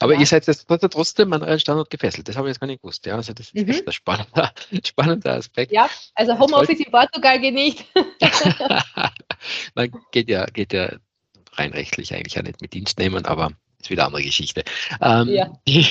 Aber 0.00 0.14
ja. 0.14 0.20
ihr 0.20 0.26
seid 0.26 0.46
jetzt 0.46 0.66
trotzdem 0.68 1.32
an 1.32 1.42
euren 1.42 1.60
Standort 1.60 1.90
gefesselt. 1.90 2.28
Das 2.28 2.36
habe 2.36 2.48
ich 2.48 2.52
jetzt 2.52 2.60
gar 2.60 2.66
nicht 2.66 2.82
gewusst. 2.82 3.04
Ja, 3.06 3.16
also 3.16 3.32
das 3.32 3.50
ist 3.50 3.54
mhm. 3.54 3.82
ein 3.86 3.92
spannender, 3.92 4.52
spannender 4.84 5.34
Aspekt. 5.34 5.72
Ja, 5.72 5.88
also 6.14 6.38
Homeoffice 6.38 6.80
in 6.80 6.90
Portugal 6.90 7.40
geht 7.40 7.54
nicht. 7.54 7.84
Man 9.74 9.92
geht 10.12 10.28
ja, 10.28 10.46
geht 10.46 10.72
ja 10.72 10.92
rein 11.54 11.72
rechtlich 11.72 12.14
eigentlich 12.14 12.34
ja 12.34 12.42
nicht 12.42 12.60
mit 12.60 12.72
Dienstnehmern, 12.74 13.24
aber 13.24 13.52
ist 13.80 13.90
wieder 13.90 14.02
eine 14.02 14.08
andere 14.08 14.24
Geschichte. 14.24 14.64
Ähm, 15.00 15.28
ja. 15.28 15.58
Die, 15.66 15.86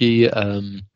die 0.00 0.24
ähm, 0.24 0.86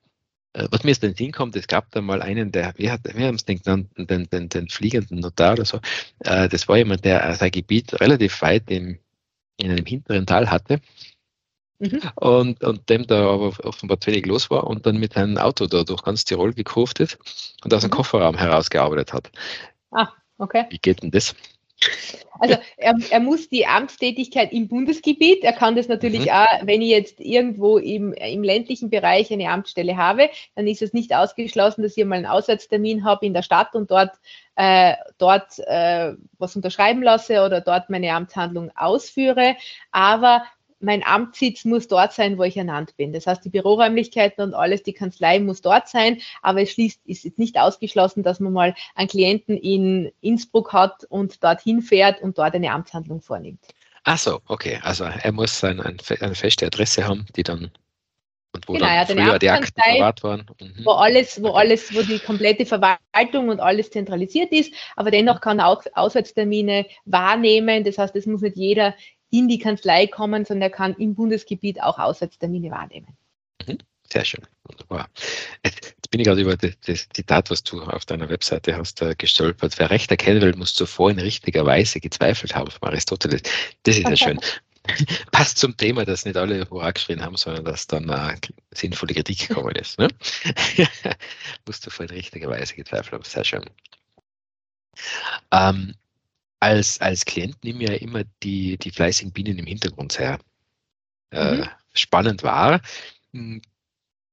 äh, 0.53 0.69
was 0.71 0.85
mir 0.85 0.91
jetzt 0.91 1.03
in 1.03 1.11
den 1.11 1.17
Sinn 1.17 1.33
kommt, 1.33 1.57
es 1.57 1.67
gab 1.67 1.91
da 1.91 2.01
mal 2.01 2.23
einen, 2.23 2.53
der, 2.53 2.75
wir 2.77 2.93
haben 2.93 3.35
es 3.35 3.45
den 3.45 3.63
genannt, 3.63 3.91
den, 3.97 4.29
den, 4.29 4.49
den 4.49 4.69
fliegenden 4.69 5.21
Notar 5.21 5.55
oder 5.55 5.65
so, 5.65 5.81
äh, 6.21 6.49
das 6.49 6.69
war 6.69 6.77
jemand, 6.77 7.05
der 7.05 7.35
sein 7.35 7.51
Gebiet 7.51 7.99
relativ 8.01 8.43
weit 8.43 8.71
im, 8.71 8.99
in 9.57 9.71
einem 9.71 9.87
hinteren 9.87 10.27
Tal 10.27 10.51
hatte 10.51 10.81
mhm. 11.79 12.01
und, 12.17 12.63
und 12.65 12.89
dem 12.89 13.07
da 13.07 13.29
aber 13.29 13.53
offenbar 13.65 14.01
zu 14.01 14.11
wenig 14.11 14.27
los 14.27 14.51
war 14.51 14.65
und 14.67 14.87
dann 14.87 14.99
mit 14.99 15.15
seinem 15.15 15.39
Auto 15.39 15.67
da 15.67 15.85
durch 15.85 16.03
ganz 16.03 16.25
Tirol 16.25 16.53
gekurft 16.53 17.01
ist 17.01 17.19
und 17.65 17.73
aus 17.73 17.83
dem 17.83 17.89
mhm. 17.89 17.95
Kofferraum 17.95 18.37
herausgearbeitet 18.37 19.13
hat. 19.13 19.31
Ah, 19.91 20.09
okay. 20.39 20.67
Wie 20.71 20.79
geht 20.79 21.03
denn 21.03 21.11
das? 21.11 21.35
Also 22.43 22.57
er, 22.77 22.95
er, 23.11 23.21
muss 23.21 23.49
die 23.49 23.67
Amtstätigkeit 23.67 24.53
im 24.53 24.67
Bundesgebiet, 24.67 25.45
er 25.45 25.53
kann 25.53 25.77
das 25.77 25.87
natürlich 25.87 26.25
mhm. 26.25 26.33
auch, 26.33 26.67
wenn 26.67 26.83
ich 26.83 26.89
jetzt 26.89 27.21
irgendwo 27.21 27.79
im, 27.79 28.13
im 28.15 28.43
ländlichen 28.43 28.91
Bereich 28.91 29.33
eine 29.33 29.49
Amtsstelle 29.49 29.97
habe, 29.97 30.29
dann 30.57 30.67
ist 30.67 30.83
es 30.83 30.93
nicht 30.93 31.15
ausgeschlossen, 31.15 31.85
dass 31.85 31.97
ich 31.97 32.05
mal 32.05 32.17
einen 32.17 32.27
Auswärtstermin 32.27 33.05
habe 33.05 33.27
in 33.27 33.33
der 33.33 33.45
Stadt 33.45 33.77
und 33.77 33.93
dort, 33.93 34.11
äh, 34.57 34.95
dort 35.19 35.57
äh, 35.61 36.15
was 36.39 36.57
unterschreiben 36.57 37.05
lasse 37.05 37.45
oder 37.45 37.61
dort 37.61 37.91
meine 37.91 38.13
Amtshandlung 38.13 38.73
ausführe. 38.75 39.55
Aber 39.93 40.43
mein 40.83 41.05
Amtssitz 41.05 41.65
muss 41.65 41.89
dort 41.89 42.13
sein, 42.13 42.39
wo 42.39 42.43
ich 42.45 42.57
ernannt 42.57 42.97
bin. 42.97 43.13
Das 43.13 43.27
heißt, 43.27 43.45
die 43.45 43.51
Büroräumlichkeiten 43.51 44.43
und 44.45 44.55
alles, 44.55 44.83
die 44.83 44.93
Kanzlei 44.93 45.41
muss 45.41 45.61
dort 45.61 45.89
sein, 45.89 46.21
aber 46.43 46.63
es 46.63 46.73
schließt, 46.73 47.01
ist 47.05 47.25
jetzt 47.25 47.39
nicht 47.39 47.59
ausgeschlossen, 47.59 48.23
dass 48.23 48.41
man 48.41 48.53
mal 48.53 48.75
einen 48.95 49.09
Klienten 49.09 49.57
in 49.57 50.13
Innsbruck 50.21 50.73
hat 50.73 51.05
und 51.09 51.43
dorthin 51.43 51.83
fährt 51.83 52.23
und 52.23 52.39
dort 52.39 52.55
eine 52.55 52.73
Amtshandlung 52.73 53.21
vornimmt. 53.21 53.65
Ach 54.05 54.19
so, 54.19 54.41
okay. 54.49 54.81
Also 54.83 55.05
er 55.05 55.33
muss 55.33 55.63
ein, 55.63 55.81
ein, 55.81 55.99
eine 56.21 56.35
feste 56.35 56.67
Adresse 56.67 57.07
haben, 57.07 57.27
die 57.37 57.43
dann 57.45 57.71
und 58.55 58.69
wo 58.69 58.75
genau, 58.75 58.87
dann 58.87 59.17
ja, 59.17 59.25
früher 59.25 59.39
die 59.39 59.51
Akten 59.51 59.81
verwahrt 59.81 60.23
waren. 60.23 60.47
Mhm. 60.61 60.85
Wo 60.85 60.91
alles, 60.91 61.43
wo 61.43 61.53
alles, 61.53 61.95
wo 61.95 62.03
die 62.03 62.19
komplette 62.19 62.67
Verwaltung 62.67 63.49
und 63.49 63.61
alles 63.61 63.91
zentralisiert 63.91 64.53
ist, 64.53 64.75
aber 64.95 65.11
dennoch 65.11 65.41
kann 65.41 65.59
er 65.59 65.69
auch 65.69 65.83
Auswärtstermine 65.95 66.87
wahrnehmen. 67.07 67.83
Das 67.85 67.97
heißt, 67.97 68.15
es 68.15 68.27
muss 68.27 68.43
nicht 68.43 68.57
jeder 68.57 68.95
in 69.33 69.49
die 69.49 69.59
Kanzlei 69.59 70.07
kommen, 70.07 70.45
sondern 70.45 70.71
er 70.71 70.71
kann 70.71 70.95
im 70.95 71.15
Bundesgebiet 71.15 71.83
auch 71.83 71.99
Auswärtstermine 71.99 72.71
wahrnehmen. 72.71 73.17
Mhm. 73.67 73.79
Sehr 74.13 74.27
schön, 74.27 74.47
wunderbar. 74.65 75.09
Jetzt 75.65 76.11
bin 76.11 76.21
ich 76.21 76.27
gerade 76.27 76.43
über 76.43 76.57
das, 76.59 77.09
Zitat, 77.09 77.51
was 77.51 77.63
du 77.63 77.83
auf 77.83 78.05
deiner 78.05 78.29
Webseite 78.29 78.77
hast, 78.77 79.01
äh, 79.01 79.15
gestolpert. 79.17 79.79
Wer 79.79 79.91
Recht 79.91 80.11
erkennen 80.11 80.43
will, 80.43 80.55
muss 80.55 80.75
zuvor 80.75 81.11
in 81.11 81.19
richtiger 81.19 81.65
Weise 81.65 81.99
gezweifelt 81.99 82.55
haben 82.55 82.71
von 82.71 82.91
Aristoteles. 82.91 83.41
Das 83.85 83.97
ist 83.97 84.07
ja 84.07 84.17
schön. 84.17 84.39
Passt 85.33 85.57
zum 85.57 85.79
Thema, 85.79 86.05
dass 86.05 86.27
nicht 86.27 86.37
alle 86.37 86.69
Hurra 86.69 86.91
geschrien 86.91 87.23
haben, 87.23 87.37
sondern 87.37 87.65
dass 87.65 87.87
dann 87.87 88.11
äh, 88.11 88.37
sinnvolle 88.73 89.15
Kritik 89.15 89.49
gekommen 89.49 89.75
ist. 89.77 89.99
Ne? 89.99 90.09
musst 91.67 91.83
zuvor 91.83 92.05
in 92.05 92.11
richtiger 92.11 92.51
Weise 92.51 92.75
gezweifelt 92.75 93.13
haben. 93.13 93.25
Sehr 93.25 93.45
schön. 93.45 93.65
Ähm, 95.51 95.95
als, 96.63 97.01
als 97.01 97.25
Klient 97.25 97.63
nehme 97.65 97.83
ich 97.83 97.91
ja 97.91 97.97
immer 97.97 98.23
die, 98.43 98.79
die 98.79 98.93
fleißigen 98.93 99.33
Bienen 99.33 99.59
im 99.59 99.67
Hintergrund 99.67 100.13
sehr 100.13 100.39
äh, 101.33 101.57
mhm. 101.57 101.69
spannend 101.93 102.45
wahr. 102.45 102.81
Hm, 103.33 103.61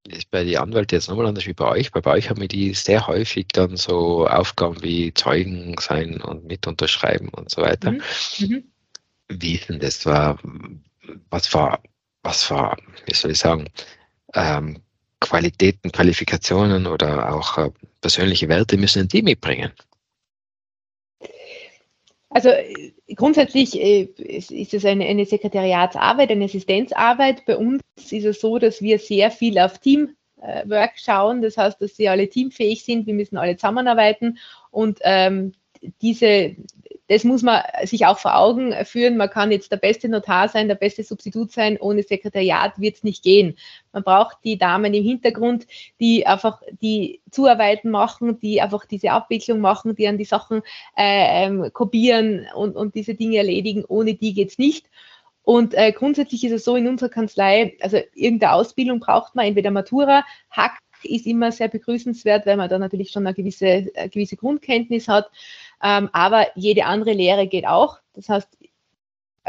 ist 0.08 0.30
bei 0.30 0.44
den 0.44 0.58
Anwälten 0.58 0.96
jetzt 0.96 1.10
nochmal 1.10 1.26
anders 1.26 1.48
wie 1.48 1.54
bei 1.54 1.66
euch. 1.66 1.92
Bei 1.92 2.06
euch 2.06 2.30
haben 2.30 2.40
wir 2.40 2.48
die 2.48 2.74
sehr 2.74 3.08
häufig 3.08 3.48
dann 3.50 3.78
so 3.78 4.28
Aufgaben 4.28 4.82
wie 4.84 5.14
Zeugen 5.14 5.76
sein 5.80 6.22
und 6.22 6.46
mit 6.46 6.68
unterschreiben 6.68 7.30
und 7.30 7.50
so 7.50 7.64
weiter. 7.64 7.92
Mhm. 7.92 8.02
Mhm. 8.40 8.64
Wie 9.30 9.56
ist 9.56 9.70
denn 9.70 9.80
das? 9.80 10.06
War, 10.06 10.40
was 11.32 11.52
war, 11.54 11.82
was 12.22 12.50
war, 12.52 12.78
wie 13.08 13.14
soll 13.16 13.32
ich 13.32 13.40
sagen, 13.40 13.70
ähm, 14.36 14.82
Qualitäten, 15.20 15.92
Qualifikationen 15.92 16.86
oder 16.86 17.34
auch 17.34 17.58
äh, 17.58 17.72
persönliche 18.02 18.48
Werte 18.48 18.78
müssen 18.78 19.08
die 19.08 19.24
mitbringen? 19.24 19.72
Also 22.30 22.50
äh, 22.50 22.94
grundsätzlich 23.16 23.80
äh, 23.80 24.04
ist 24.04 24.74
es 24.74 24.86
eine, 24.86 25.06
eine 25.06 25.26
Sekretariatsarbeit, 25.26 26.32
eine 26.32 26.46
Assistenzarbeit. 26.46 27.46
Bei 27.46 27.58
uns 27.58 27.82
ist 27.96 28.26
es 28.26 28.40
so, 28.40 28.60
dass 28.60 28.82
wir 28.82 29.00
sehr 29.00 29.32
viel 29.32 29.58
auf 29.58 29.80
Teamwork 29.80 30.94
schauen. 30.96 31.42
Das 31.42 31.58
heißt, 31.58 31.82
dass 31.82 31.96
sie 31.96 32.08
alle 32.08 32.30
teamfähig 32.30 32.84
sind. 32.84 33.08
Wir 33.08 33.16
müssen 33.16 33.38
alle 33.38 33.58
zusammenarbeiten 33.58 34.38
und 34.70 35.00
ähm, 35.02 35.54
diese, 36.02 36.56
das 37.10 37.24
muss 37.24 37.42
man 37.42 37.64
sich 37.86 38.06
auch 38.06 38.20
vor 38.20 38.38
Augen 38.38 38.74
führen. 38.86 39.18
Man 39.18 39.32
kann 39.32 39.52
jetzt 39.52 39.72
der 39.72 39.78
beste 39.78 40.08
Notar 40.08 40.48
sein, 40.48 40.68
der 40.68 40.76
beste 40.76 41.04
Substitut 41.04 41.52
sein. 41.52 41.78
Ohne 41.80 42.04
Sekretariat 42.04 42.80
wird 42.80 42.98
es 42.98 43.04
nicht 43.04 43.24
gehen. 43.24 43.58
Man 43.92 44.04
braucht 44.04 44.38
die 44.44 44.60
Damen 44.60 44.94
im 44.94 45.04
Hintergrund, 45.04 45.66
die 46.00 46.28
einfach 46.28 46.62
die 46.82 47.22
Zuarbeiten 47.32 47.90
machen, 47.90 48.40
die 48.40 48.62
einfach 48.62 48.86
diese 48.86 49.12
Abwicklung 49.12 49.60
machen, 49.60 49.96
die 49.96 50.08
an 50.08 50.20
die 50.20 50.26
Sachen 50.26 50.62
äh, 50.96 51.46
ähm, 51.46 51.74
kopieren 51.74 52.46
und, 52.54 52.76
und 52.76 52.94
diese 52.94 53.16
Dinge 53.16 53.38
erledigen. 53.38 53.84
Ohne 53.88 54.14
die 54.14 54.36
geht 54.36 54.52
es 54.52 54.60
nicht. 54.60 54.86
Und 55.42 55.74
äh, 55.74 55.92
grundsätzlich 55.92 56.44
ist 56.44 56.52
es 56.52 56.64
so 56.64 56.76
in 56.76 56.88
unserer 56.88 57.10
Kanzlei, 57.10 57.76
also 57.82 57.98
irgendeine 58.14 58.54
Ausbildung 58.54 59.00
braucht 59.00 59.34
man, 59.34 59.48
entweder 59.48 59.72
Matura, 59.72 60.24
Hack 60.52 60.78
ist 61.04 61.26
immer 61.26 61.52
sehr 61.52 61.70
begrüßenswert, 61.70 62.46
weil 62.46 62.58
man 62.58 62.70
da 62.70 62.78
natürlich 62.78 63.12
schon 63.12 63.26
eine 63.26 63.34
gewisse, 63.34 63.90
eine 63.96 64.10
gewisse 64.10 64.36
Grundkenntnis 64.36 65.08
hat. 65.08 65.32
Ähm, 65.82 66.10
aber 66.14 66.48
jede 66.56 66.86
andere 66.86 67.14
Lehre 67.14 67.48
geht 67.48 67.68
auch. 67.68 68.00
Das 68.14 68.30
heißt, 68.30 68.50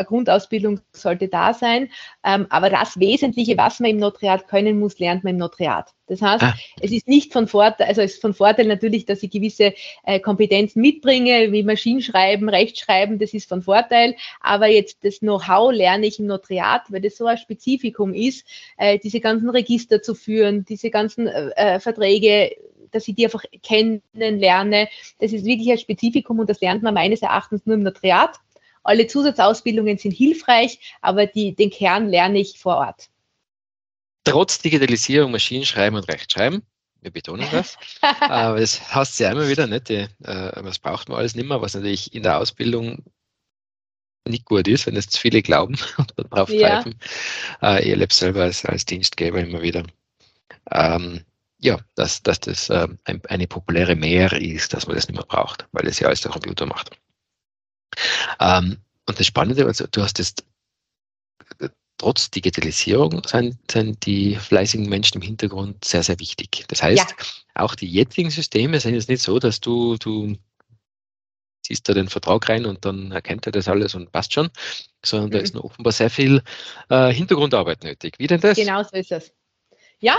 eine 0.00 0.06
Grundausbildung 0.06 0.80
sollte 0.92 1.28
da 1.28 1.54
sein. 1.54 1.90
Ähm, 2.24 2.46
aber 2.50 2.70
das 2.70 2.98
Wesentliche, 2.98 3.56
was 3.56 3.80
man 3.80 3.90
im 3.90 3.96
Notariat 3.98 4.48
können 4.48 4.78
muss, 4.78 4.98
lernt 4.98 5.24
man 5.24 5.34
im 5.34 5.38
Notariat. 5.38 5.90
Das 6.06 6.22
heißt, 6.22 6.42
ah. 6.42 6.54
es 6.80 6.90
ist 6.90 7.06
nicht 7.06 7.32
von 7.32 7.46
Vorteil, 7.46 7.86
also 7.86 8.00
es 8.00 8.14
ist 8.14 8.20
von 8.20 8.34
Vorteil 8.34 8.66
natürlich, 8.66 9.04
dass 9.06 9.22
ich 9.22 9.30
gewisse 9.30 9.74
äh, 10.04 10.18
Kompetenzen 10.18 10.80
mitbringe, 10.80 11.52
wie 11.52 11.62
Maschinenschreiben, 11.62 12.48
Rechtschreiben, 12.48 13.18
das 13.18 13.32
ist 13.32 13.48
von 13.48 13.62
Vorteil. 13.62 14.16
Aber 14.40 14.66
jetzt 14.66 15.04
das 15.04 15.20
Know-how 15.20 15.72
lerne 15.72 16.06
ich 16.06 16.18
im 16.18 16.26
Notariat, 16.26 16.82
weil 16.88 17.00
das 17.00 17.16
so 17.16 17.26
ein 17.26 17.38
Spezifikum 17.38 18.12
ist, 18.14 18.44
äh, 18.76 18.98
diese 18.98 19.20
ganzen 19.20 19.50
Register 19.50 20.02
zu 20.02 20.14
führen, 20.14 20.64
diese 20.64 20.90
ganzen 20.90 21.28
äh, 21.28 21.50
äh 21.56 21.80
Verträge 21.80 22.56
dass 22.90 23.08
ich 23.08 23.14
die 23.14 23.24
einfach 23.24 23.44
kennenlerne. 23.62 24.88
Das 25.18 25.32
ist 25.32 25.44
wirklich 25.44 25.70
ein 25.70 25.78
Spezifikum 25.78 26.38
und 26.38 26.50
das 26.50 26.60
lernt 26.60 26.82
man 26.82 26.94
meines 26.94 27.22
Erachtens 27.22 27.66
nur 27.66 27.76
im 27.76 27.82
Notariat. 27.82 28.38
Alle 28.82 29.06
Zusatzausbildungen 29.06 29.98
sind 29.98 30.12
hilfreich, 30.12 30.78
aber 31.02 31.26
die, 31.26 31.54
den 31.54 31.70
Kern 31.70 32.08
lerne 32.08 32.38
ich 32.38 32.58
vor 32.58 32.76
Ort. 32.76 33.08
Trotz 34.24 34.58
Digitalisierung, 34.58 35.32
Maschinenschreiben 35.32 35.98
und 35.98 36.08
Rechtschreiben, 36.08 36.62
wir 37.00 37.10
betonen 37.10 37.48
das, 37.50 37.76
aber 38.20 38.58
es 38.58 38.94
heißt 38.94 39.20
ja 39.20 39.32
immer 39.32 39.48
wieder, 39.48 39.66
nicht, 39.66 39.88
die, 39.88 40.06
äh, 40.22 40.52
was 40.56 40.78
braucht 40.78 41.08
man 41.08 41.18
alles 41.18 41.34
nicht 41.34 41.48
mehr, 41.48 41.60
was 41.60 41.74
natürlich 41.74 42.14
in 42.14 42.22
der 42.22 42.38
Ausbildung 42.38 43.04
nicht 44.28 44.44
gut 44.44 44.68
ist, 44.68 44.86
wenn 44.86 44.96
es 44.96 45.08
zu 45.08 45.18
viele 45.20 45.42
glauben 45.42 45.76
und 45.96 46.12
darauf 46.30 46.50
ja. 46.50 46.68
greifen. 46.68 46.94
Äh, 47.62 47.84
ich 47.84 47.90
erlebe 47.90 48.12
selber 48.12 48.42
als, 48.42 48.64
als 48.64 48.84
Dienstgeber 48.84 49.40
immer 49.40 49.62
wieder. 49.62 49.84
Ähm, 50.70 51.24
ja, 51.60 51.78
dass, 51.94 52.22
dass 52.22 52.40
das 52.40 52.70
äh, 52.70 52.88
ein, 53.04 53.22
eine 53.28 53.46
populäre 53.46 53.94
Mehr 53.94 54.32
ist, 54.32 54.72
dass 54.72 54.86
man 54.86 54.96
das 54.96 55.08
nicht 55.08 55.16
mehr 55.16 55.26
braucht, 55.26 55.66
weil 55.72 55.86
es 55.86 56.00
ja 56.00 56.06
alles 56.06 56.22
der 56.22 56.30
Computer 56.30 56.66
macht. 56.66 56.90
Ähm, 58.40 58.78
und 59.06 59.18
das 59.18 59.26
Spannende, 59.26 59.66
also 59.66 59.86
du 59.86 60.02
hast 60.02 60.18
jetzt 60.18 60.44
trotz 61.98 62.30
Digitalisierung 62.30 63.22
sind, 63.26 63.58
sind 63.70 64.06
die 64.06 64.36
fleißigen 64.36 64.88
Menschen 64.88 65.16
im 65.16 65.22
Hintergrund 65.22 65.84
sehr, 65.84 66.02
sehr 66.02 66.18
wichtig. 66.18 66.64
Das 66.68 66.82
heißt, 66.82 67.10
ja. 67.10 67.26
auch 67.54 67.74
die 67.74 67.90
jetzigen 67.90 68.30
Systeme 68.30 68.80
sind 68.80 68.94
jetzt 68.94 69.10
nicht 69.10 69.22
so, 69.22 69.38
dass 69.38 69.60
du, 69.60 69.96
du 69.98 70.36
ziehst 71.62 71.86
da 71.88 71.92
den 71.92 72.08
Vertrag 72.08 72.48
rein 72.48 72.64
und 72.64 72.86
dann 72.86 73.12
erkennt 73.12 73.46
er 73.46 73.52
das 73.52 73.68
alles 73.68 73.94
und 73.94 74.12
passt 74.12 74.32
schon, 74.32 74.48
sondern 75.04 75.28
mhm. 75.28 75.32
da 75.32 75.38
ist 75.40 75.54
noch 75.54 75.64
offenbar 75.64 75.92
sehr 75.92 76.08
viel 76.08 76.42
äh, 76.88 77.12
Hintergrundarbeit 77.12 77.84
nötig. 77.84 78.18
Wie 78.18 78.26
denn 78.26 78.40
das? 78.40 78.56
Genau 78.56 78.82
so 78.82 78.96
ist 78.96 79.12
es. 79.12 79.32
Ja, 79.98 80.18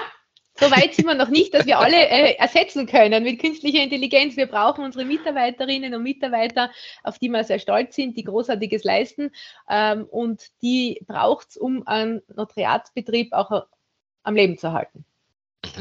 so 0.62 0.70
weit 0.70 0.94
sind 0.94 1.08
wir 1.08 1.16
noch 1.16 1.30
nicht, 1.30 1.54
dass 1.54 1.66
wir 1.66 1.80
alle 1.80 1.98
äh, 1.98 2.36
ersetzen 2.36 2.86
können 2.86 3.24
mit 3.24 3.40
künstlicher 3.40 3.82
Intelligenz. 3.82 4.38
Wir 4.38 4.46
brauchen 4.46 4.86
unsere 4.86 5.06
Mitarbeiterinnen 5.06 5.96
und 5.96 6.04
Mitarbeiter, 6.04 6.70
auf 7.04 7.18
die 7.18 7.30
wir 7.30 7.44
sehr 7.44 7.60
stolz 7.60 7.96
sind, 7.96 8.16
die 8.16 8.24
Großartiges 8.24 8.84
leisten. 8.84 9.32
Ähm, 9.68 10.06
und 10.06 10.44
die 10.62 11.02
braucht 11.08 11.50
es, 11.50 11.58
um 11.58 11.88
einen 11.88 12.22
Notariatsbetrieb 12.34 13.34
auch 13.34 13.66
am 14.24 14.36
Leben 14.36 14.58
zu 14.58 14.72
halten. 14.72 15.04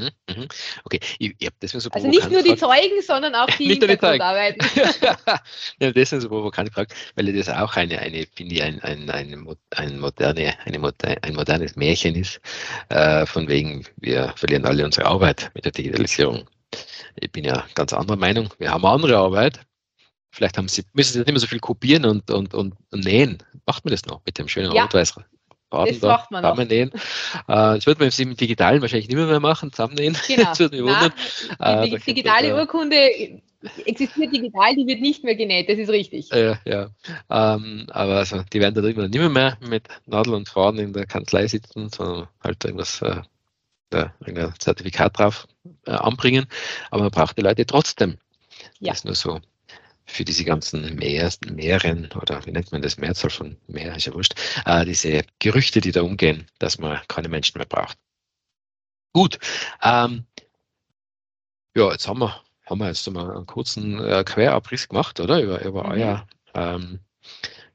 Mhm, 0.01 0.35
mhm. 0.35 0.49
Okay, 0.85 1.01
ich, 1.19 1.35
ich 1.39 1.47
habe 1.47 1.57
deswegen 1.61 1.81
so 1.81 1.91
Also 1.91 2.09
nicht 2.09 2.31
nur 2.31 2.43
die 2.43 2.57
Zeugen, 2.57 3.03
sondern 3.03 3.35
auch 3.35 3.47
die 3.59 3.67
Hintergrund 3.67 4.21
arbeiten. 4.21 4.65
ja, 5.81 5.93
deswegen 5.93 6.21
so 6.21 6.29
provokant 6.29 6.69
gefragt, 6.69 6.95
weil 7.15 7.33
das 7.33 7.49
auch 7.49 7.77
eine, 7.77 7.99
eine 7.99 8.27
finde 8.35 8.55
ich, 8.55 8.63
ein, 8.63 8.81
ein, 8.81 9.11
ein, 9.11 9.47
ein, 9.71 9.99
moderne, 9.99 10.55
eine, 10.65 10.93
ein 11.23 11.35
modernes 11.35 11.77
Märchen 11.77 12.15
ist, 12.15 12.41
äh, 12.89 13.27
von 13.27 13.49
wegen, 13.49 13.85
wir 13.97 14.33
verlieren 14.37 14.65
alle 14.65 14.85
unsere 14.85 15.07
Arbeit 15.07 15.51
mit 15.55 15.65
der 15.65 15.73
Digitalisierung. 15.73 16.49
Ich 17.17 17.31
bin 17.31 17.45
ja 17.45 17.65
ganz 17.75 17.93
anderer 17.93 18.17
Meinung. 18.17 18.49
Wir 18.59 18.71
haben 18.71 18.85
andere 18.85 19.17
Arbeit. 19.17 19.61
Vielleicht 20.33 20.57
haben 20.57 20.69
sie, 20.69 20.85
müssen 20.93 21.13
sie 21.13 21.19
nicht 21.19 21.29
mehr 21.29 21.41
so 21.41 21.49
viel 21.49 21.59
kopieren 21.59 22.05
und, 22.05 22.31
und, 22.31 22.55
und, 22.55 22.75
und 22.91 23.05
nähen. 23.05 23.39
Macht 23.67 23.85
man 23.85 23.91
das 23.91 24.07
noch 24.07 24.23
mit 24.25 24.39
dem 24.39 24.47
schönen 24.47 24.73
ja. 24.73 24.83
Rot-Weiß 24.83 25.17
Baden 25.71 25.93
das 25.93 26.01
da 26.01 26.09
macht 26.09 26.31
man 26.31 26.43
zusammennähen. 26.43 26.91
Äh, 26.93 26.99
das 27.47 27.87
wird 27.87 27.99
man 28.01 28.11
im 28.17 28.37
Digitalen 28.37 28.83
wahrscheinlich 28.83 29.09
nicht 29.09 29.17
mehr 29.17 29.41
machen, 29.41 29.73
zusammennähen. 29.73 30.17
Genau. 30.27 30.45
das 30.45 30.59
würde 30.61 30.77
mich 30.77 30.85
wundern. 30.85 31.13
Die, 31.85 31.91
die 31.91 32.15
digitale 32.15 32.55
Urkunde 32.55 33.41
existiert 33.85 34.33
digital, 34.33 34.75
die 34.75 34.87
wird 34.87 35.01
nicht 35.01 35.25
mehr 35.25 35.35
genäht, 35.35 35.69
das 35.69 35.79
ist 35.79 35.91
richtig. 35.91 36.31
Ja, 36.31 36.59
ja. 36.65 36.91
Ähm, 37.29 37.87
aber 37.91 38.17
also, 38.17 38.43
die 38.53 38.61
werden 38.61 38.75
da 38.75 38.81
drüben 38.81 39.11
nicht 39.11 39.19
mehr, 39.19 39.29
mehr 39.29 39.59
mit 39.61 39.89
Nadel 40.07 40.35
und 40.35 40.49
Faden 40.49 40.81
in 40.81 40.93
der 40.93 41.07
Kanzlei 41.07 41.47
sitzen, 41.47 41.91
sondern 41.91 42.29
halt 42.43 42.65
irgendwas, 42.65 43.03
äh, 43.03 43.23
da, 43.91 44.15
irgendein 44.21 44.55
Zertifikat 44.59 45.19
drauf 45.19 45.47
äh, 45.87 45.91
anbringen. 45.91 46.47
Aber 46.91 47.03
man 47.03 47.11
braucht 47.11 47.37
die 47.37 47.43
Leute 47.43 47.67
trotzdem. 47.67 48.19
Ja. 48.79 48.93
Das 48.93 48.99
ist 48.99 49.05
nur 49.05 49.15
so 49.15 49.41
für 50.11 50.25
diese 50.25 50.45
ganzen 50.45 50.97
Mehr, 50.97 51.31
Meeren 51.51 52.11
oder 52.13 52.45
wie 52.47 52.53
nennt 52.53 52.73
man 52.73 52.83
das, 52.83 52.99
Mehrzahl 52.99 53.31
von 53.31 53.57
Meer, 53.67 53.97
ist 53.97 54.07
ja 54.07 54.15
wurscht, 54.15 54.35
äh, 54.67 54.85
diese 54.85 55.23
Gerüchte, 55.39 55.81
die 55.81 55.93
da 55.93 56.03
umgehen, 56.03 56.47
dass 56.59 56.79
man 56.79 57.01
keine 57.09 57.29
Menschen 57.29 57.59
mehr 57.59 57.67
braucht. 57.67 57.97
Gut, 59.13 59.39
ähm, 59.83 60.25
ja, 61.75 61.91
jetzt 61.93 62.07
haben 62.09 62.21
wir, 62.21 62.43
haben 62.67 62.79
wir 62.79 62.89
jetzt 62.89 63.09
mal 63.11 63.31
einen 63.31 63.47
kurzen 63.47 63.99
äh, 64.05 64.25
Querabriss 64.25 64.89
gemacht, 64.89 65.21
oder? 65.21 65.41
Über, 65.41 65.65
über, 65.65 65.85
mhm. 65.85 65.91
euer, 65.91 66.27
ähm, 66.55 67.01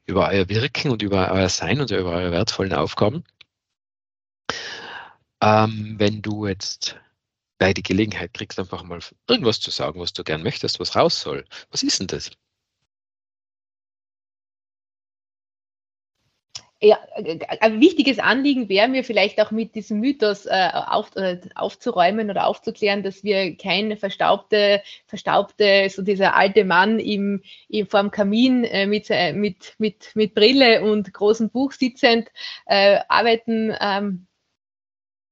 über 0.06 0.28
euer 0.28 0.48
Wirken 0.48 0.90
und 0.90 1.02
über 1.02 1.32
euer 1.32 1.48
Sein 1.48 1.80
und 1.80 1.90
über 1.90 2.10
eure 2.10 2.30
wertvollen 2.32 2.72
Aufgaben. 2.72 3.24
Ähm, 5.42 5.96
wenn 5.98 6.22
du 6.22 6.46
jetzt 6.46 6.96
bei 7.58 7.72
die 7.72 7.82
Gelegenheit 7.82 8.34
kriegst, 8.34 8.58
einfach 8.58 8.82
mal 8.82 9.00
irgendwas 9.28 9.60
zu 9.60 9.70
sagen, 9.70 10.00
was 10.00 10.12
du 10.12 10.24
gern 10.24 10.42
möchtest, 10.42 10.80
was 10.80 10.96
raus 10.96 11.20
soll. 11.20 11.44
Was 11.70 11.82
ist 11.82 12.00
denn 12.00 12.06
das? 12.06 12.30
Ja, 16.82 16.98
ein 17.60 17.80
wichtiges 17.80 18.18
Anliegen 18.18 18.68
wäre 18.68 18.86
mir 18.86 19.02
vielleicht 19.02 19.40
auch 19.40 19.50
mit 19.50 19.74
diesem 19.74 19.98
Mythos 20.00 20.44
äh, 20.44 20.70
auf, 20.74 21.16
äh, 21.16 21.40
aufzuräumen 21.54 22.28
oder 22.28 22.46
aufzuklären, 22.46 23.02
dass 23.02 23.24
wir 23.24 23.56
kein 23.56 23.96
verstaubte, 23.96 24.82
verstaubte, 25.06 25.88
so 25.88 26.02
dieser 26.02 26.36
alte 26.36 26.66
Mann 26.66 26.98
im, 26.98 27.42
im 27.70 27.86
vorm 27.86 28.10
Kamin 28.10 28.64
äh, 28.64 28.86
mit, 28.86 29.08
mit, 29.08 29.74
mit, 29.78 30.10
mit 30.14 30.34
Brille 30.34 30.82
und 30.82 31.14
großem 31.14 31.48
Buch 31.48 31.72
sitzend 31.72 32.28
äh, 32.66 32.98
arbeiten 33.08 33.74
ähm, 33.80 34.26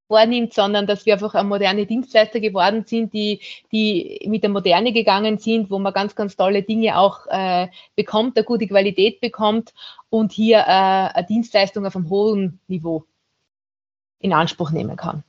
vornimmt, 0.09 0.53
sondern 0.53 0.87
dass 0.87 1.07
wir 1.07 1.15
einfach 1.15 1.35
ein 1.35 1.49
moderne 1.49 1.87
Dienstleister 1.87 2.41
geworden 2.41 2.85
sind, 2.87 3.13
die, 3.13 3.41
die 3.73 4.25
mit 4.29 4.43
der 4.43 4.51
Moderne 4.51 4.93
gegangen 4.93 5.39
sind, 5.39 5.71
wo 5.71 5.79
man 5.79 5.93
ganz, 5.93 6.15
ganz 6.15 6.37
tolle 6.37 6.63
Dinge 6.63 6.99
auch 6.99 7.27
äh, 7.29 7.69
bekommt, 7.97 8.37
eine 8.37 8.45
gute 8.45 8.67
Qualität 8.67 9.21
bekommt 9.21 9.73
und 10.11 10.33
hier 10.33 10.59
äh, 10.59 10.63
eine 10.63 11.27
Dienstleistung 11.29 11.87
auf 11.87 11.97
einem 11.97 12.11
hohen 12.11 12.61
Niveau 12.69 13.05
in 14.19 14.33
Anspruch 14.33 14.71
nehmen 14.71 14.97
kann. 14.97 15.25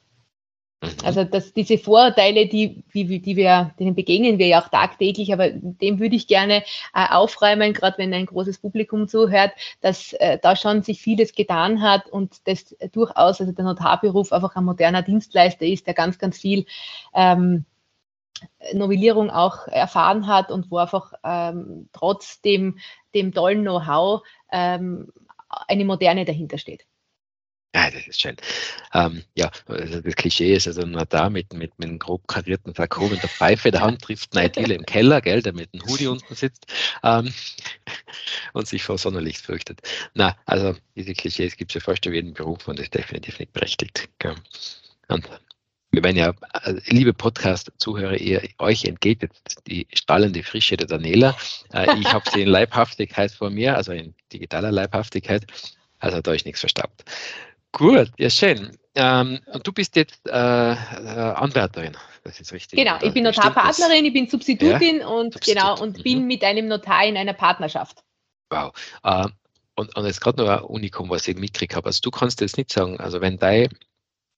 Also 1.05 1.23
dass 1.23 1.53
diese 1.53 1.77
Vorurteile, 1.77 2.47
die, 2.47 2.83
die, 2.93 3.19
die 3.19 3.35
wir, 3.35 3.73
denen 3.79 3.93
begegnen 3.93 4.39
wir 4.39 4.47
ja 4.47 4.63
auch 4.63 4.69
tagtäglich, 4.69 5.31
aber 5.31 5.49
dem 5.51 5.99
würde 5.99 6.15
ich 6.15 6.27
gerne 6.27 6.63
äh, 6.93 7.07
aufräumen, 7.11 7.73
gerade 7.73 7.97
wenn 7.99 8.13
ein 8.13 8.25
großes 8.25 8.57
Publikum 8.57 9.07
zuhört, 9.07 9.51
dass 9.81 10.13
äh, 10.13 10.39
da 10.41 10.55
schon 10.55 10.81
sich 10.81 11.01
vieles 11.01 11.33
getan 11.33 11.81
hat 11.81 12.09
und 12.09 12.47
das 12.47 12.75
durchaus, 12.91 13.39
also 13.39 13.51
der 13.51 13.65
Notarberuf 13.65 14.33
einfach 14.33 14.55
ein 14.55 14.65
moderner 14.65 15.03
Dienstleister 15.03 15.65
ist, 15.65 15.85
der 15.85 15.93
ganz, 15.93 16.17
ganz 16.17 16.39
viel 16.39 16.65
ähm, 17.13 17.65
Novellierung 18.73 19.29
auch 19.29 19.67
erfahren 19.67 20.27
hat 20.27 20.51
und 20.51 20.71
wo 20.71 20.77
einfach 20.77 21.13
ähm, 21.23 21.87
trotzdem 21.93 22.79
dem 23.13 23.33
tollen 23.33 23.61
Know-how 23.61 24.23
ähm, 24.51 25.11
eine 25.67 25.85
Moderne 25.85 26.25
dahinter 26.25 26.57
steht. 26.57 26.85
Ja, 27.75 27.91
das 27.91 28.07
ist 28.07 28.21
schön. 28.21 28.37
Ähm, 28.93 29.23
ja, 29.35 29.51
also 29.67 29.99
das 29.99 30.15
Klischee 30.15 30.55
ist 30.55 30.65
also 30.65 30.83
nur 30.83 31.05
da 31.05 31.29
mit, 31.29 31.51
mit, 31.51 31.77
mit 31.77 31.89
einem 31.89 31.99
grob 31.99 32.25
karierten 32.25 32.73
Sakko 32.73 33.09
mit 33.09 33.21
der 33.21 33.27
Pfeife 33.27 33.67
in 33.67 33.73
der 33.73 33.81
Hand 33.81 34.01
trifft 34.01 34.33
ein 34.33 34.45
Ideal 34.45 34.71
im 34.71 34.85
Keller, 34.85 35.19
gell, 35.19 35.41
der 35.41 35.51
mit 35.51 35.73
einem 35.73 35.85
Hoodie 35.85 36.07
unten 36.07 36.35
sitzt 36.35 36.67
ähm, 37.03 37.33
und 38.53 38.65
sich 38.65 38.81
vor 38.81 38.97
Sonnenlicht 38.97 39.41
fürchtet. 39.41 39.81
Na, 40.13 40.37
also 40.45 40.73
diese 40.95 41.11
Klischees 41.11 41.57
gibt 41.57 41.71
es 41.71 41.75
ja 41.75 41.81
fast 41.81 42.05
in 42.05 42.13
jedem 42.13 42.33
Beruf 42.33 42.65
und 42.69 42.79
das 42.79 42.85
ist 42.85 42.93
definitiv 42.93 43.39
nicht 43.39 43.51
berechtigt. 43.51 44.07
Gell. 44.19 44.35
Und 45.09 45.29
wir 45.91 46.01
werden 46.01 46.15
ja, 46.15 46.33
also, 46.53 46.79
liebe 46.85 47.11
Podcast-Zuhörer, 47.13 48.15
ihr, 48.15 48.41
euch 48.57 48.85
entgeht 48.85 49.21
jetzt 49.21 49.63
die 49.67 49.85
strahlende 49.93 50.43
Frische 50.43 50.77
der 50.77 50.87
Daniela. 50.87 51.35
Äh, 51.73 51.99
ich 51.99 52.13
habe 52.13 52.23
sie 52.31 52.43
in 52.43 52.47
Leibhaftigkeit 52.47 53.31
vor 53.31 53.49
mir, 53.49 53.75
also 53.75 53.91
in 53.91 54.15
digitaler 54.31 54.71
Leibhaftigkeit. 54.71 55.45
Also 55.99 56.21
da 56.21 56.33
ist 56.33 56.45
nichts 56.45 56.61
verstaubt. 56.61 57.03
Gut, 57.75 58.11
ja 58.17 58.29
schön. 58.29 58.77
Ähm, 58.95 59.39
und 59.51 59.67
du 59.67 59.73
bist 59.73 59.97
jetzt 59.97 60.25
äh, 60.27 60.31
äh, 60.31 60.73
Anwärterin, 60.73 61.97
das 62.23 62.39
ist 62.39 62.53
richtig. 62.53 62.79
Genau, 62.79 62.97
ich 63.01 63.13
bin 63.13 63.25
Notarpartnerin, 63.25 64.05
ich 64.05 64.13
bin 64.13 64.29
Substitutin 64.29 64.99
ja? 64.99 65.07
und 65.07 65.33
Substitut. 65.33 65.61
genau 65.61 65.81
und 65.81 65.97
mhm. 65.97 66.03
bin 66.03 66.27
mit 66.27 66.43
einem 66.45 66.69
Notar 66.69 67.03
in 67.05 67.17
einer 67.17 67.33
Partnerschaft. 67.33 68.01
Wow. 68.49 68.71
Äh, 69.03 69.27
und, 69.75 69.93
und 69.93 70.05
jetzt 70.05 70.21
gerade 70.21 70.41
noch 70.41 70.49
ein 70.49 70.63
Unikum, 70.63 71.09
was 71.09 71.27
ich 71.27 71.35
mitgekriegt 71.35 71.75
habe. 71.75 71.87
Also 71.87 71.99
du 72.01 72.11
kannst 72.11 72.39
jetzt 72.39 72.57
nicht 72.57 72.71
sagen, 72.71 72.97
also 73.01 73.19
wenn 73.19 73.37
dein 73.37 73.67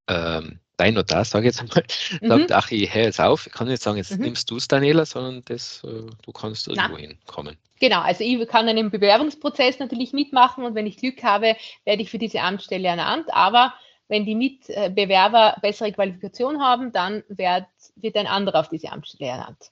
ähm, 0.10 0.60
dein 0.78 0.94
Notar, 0.94 1.26
sage 1.26 1.48
ich 1.48 1.56
jetzt 1.56 1.62
einmal, 1.62 1.84
mhm. 2.22 2.28
sagt, 2.28 2.52
ach, 2.52 2.72
ich 2.72 2.94
höre 2.94 3.04
jetzt 3.04 3.20
auf, 3.20 3.48
ich 3.48 3.54
kann 3.54 3.68
nicht 3.68 3.82
sagen, 3.82 3.98
jetzt 3.98 4.12
mhm. 4.12 4.24
nimmst 4.24 4.50
du 4.50 4.58
es, 4.58 4.68
Daniela, 4.68 5.06
sondern 5.06 5.44
das, 5.46 5.84
äh, 5.84 6.10
du 6.22 6.32
kannst 6.32 6.68
irgendwo 6.68 6.94
Na. 6.94 6.98
hinkommen. 6.98 7.58
Genau, 7.80 8.02
also 8.02 8.24
ich 8.24 8.48
kann 8.48 8.68
einen 8.68 8.90
Bewerbungsprozess 8.90 9.80
natürlich 9.80 10.14
mitmachen 10.14 10.64
und 10.64 10.76
wenn 10.76 10.88
ich 10.88 10.98
Glück 10.98 11.24
habe, 11.24 11.56
werde 11.86 12.02
ich 12.02 12.10
für 12.10 12.18
diese 12.18 12.42
Amtsstelle 12.42 12.88
ernannt, 12.88 13.28
aber 13.30 13.74
wenn 14.08 14.26
die 14.26 14.36
Mitbewerber 14.36 15.58
bessere 15.62 15.92
Qualifikation 15.92 16.62
haben, 16.62 16.92
dann 16.94 17.24
wird, 17.28 17.66
wird 17.96 18.16
ein 18.16 18.28
anderer 18.28 18.62
auf 18.62 18.70
diese 18.70 18.92
Amtsstelle 18.92 19.32
ernannt. 19.32 19.72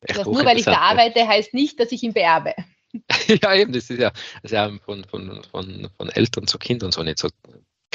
Das 0.00 0.26
nur 0.26 0.44
weil 0.44 0.58
ich 0.58 0.64
da 0.64 0.78
arbeite, 0.78 1.26
heißt 1.26 1.54
nicht, 1.54 1.78
dass 1.78 1.92
ich 1.92 2.02
ihn 2.02 2.12
beerbe. 2.12 2.54
ja, 3.28 3.54
eben, 3.54 3.72
das 3.72 3.90
ist 3.90 4.00
ja, 4.00 4.10
das 4.10 4.44
ist 4.44 4.52
ja 4.52 4.70
von, 4.84 5.04
von, 5.04 5.42
von, 5.44 5.88
von 5.96 6.08
Eltern 6.10 6.46
zu 6.46 6.58
Kind 6.58 6.82
und 6.82 6.92
so 6.92 7.02
nicht 7.02 7.18
so 7.18 7.28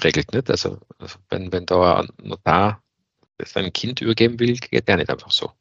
geregelt. 0.05 0.33
Nicht? 0.33 0.49
Also, 0.49 0.77
also 0.99 1.17
wenn, 1.29 1.51
wenn 1.51 1.65
da 1.65 2.01
ein 2.01 2.09
Notar 2.21 2.81
sein 3.43 3.71
Kind 3.73 4.01
übergeben 4.01 4.39
will, 4.39 4.57
geht 4.57 4.87
der 4.87 4.97
nicht 4.97 5.09
einfach 5.09 5.31
so. 5.31 5.51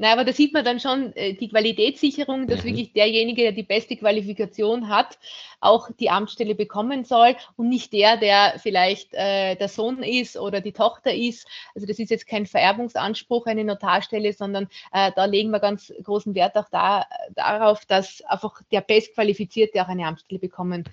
Nein, 0.00 0.12
aber 0.12 0.24
da 0.24 0.32
sieht 0.32 0.52
man 0.52 0.64
dann 0.64 0.78
schon 0.78 1.12
äh, 1.16 1.34
die 1.34 1.48
Qualitätssicherung, 1.48 2.46
dass 2.46 2.62
mhm. 2.62 2.68
wirklich 2.68 2.92
derjenige, 2.92 3.42
der 3.42 3.52
die 3.52 3.64
beste 3.64 3.96
Qualifikation 3.96 4.88
hat, 4.88 5.18
auch 5.60 5.90
die 5.98 6.08
Amtsstelle 6.08 6.54
bekommen 6.54 7.04
soll 7.04 7.34
und 7.56 7.68
nicht 7.68 7.92
der, 7.92 8.16
der 8.16 8.54
vielleicht 8.58 9.12
äh, 9.14 9.56
der 9.56 9.66
Sohn 9.66 10.04
ist 10.04 10.36
oder 10.36 10.60
die 10.60 10.72
Tochter 10.72 11.12
ist. 11.12 11.48
Also 11.74 11.86
das 11.88 11.98
ist 11.98 12.10
jetzt 12.10 12.28
kein 12.28 12.46
Vererbungsanspruch, 12.46 13.46
eine 13.46 13.64
Notarstelle, 13.64 14.32
sondern 14.32 14.68
äh, 14.92 15.10
da 15.16 15.24
legen 15.24 15.50
wir 15.50 15.58
ganz 15.58 15.92
großen 16.04 16.36
Wert 16.36 16.56
auch 16.56 16.68
da, 16.70 17.04
darauf, 17.34 17.84
dass 17.84 18.22
einfach 18.22 18.62
der 18.70 18.82
Bestqualifizierte 18.82 19.82
auch 19.82 19.88
eine 19.88 20.06
Amtsstelle 20.06 20.38
bekommen 20.38 20.84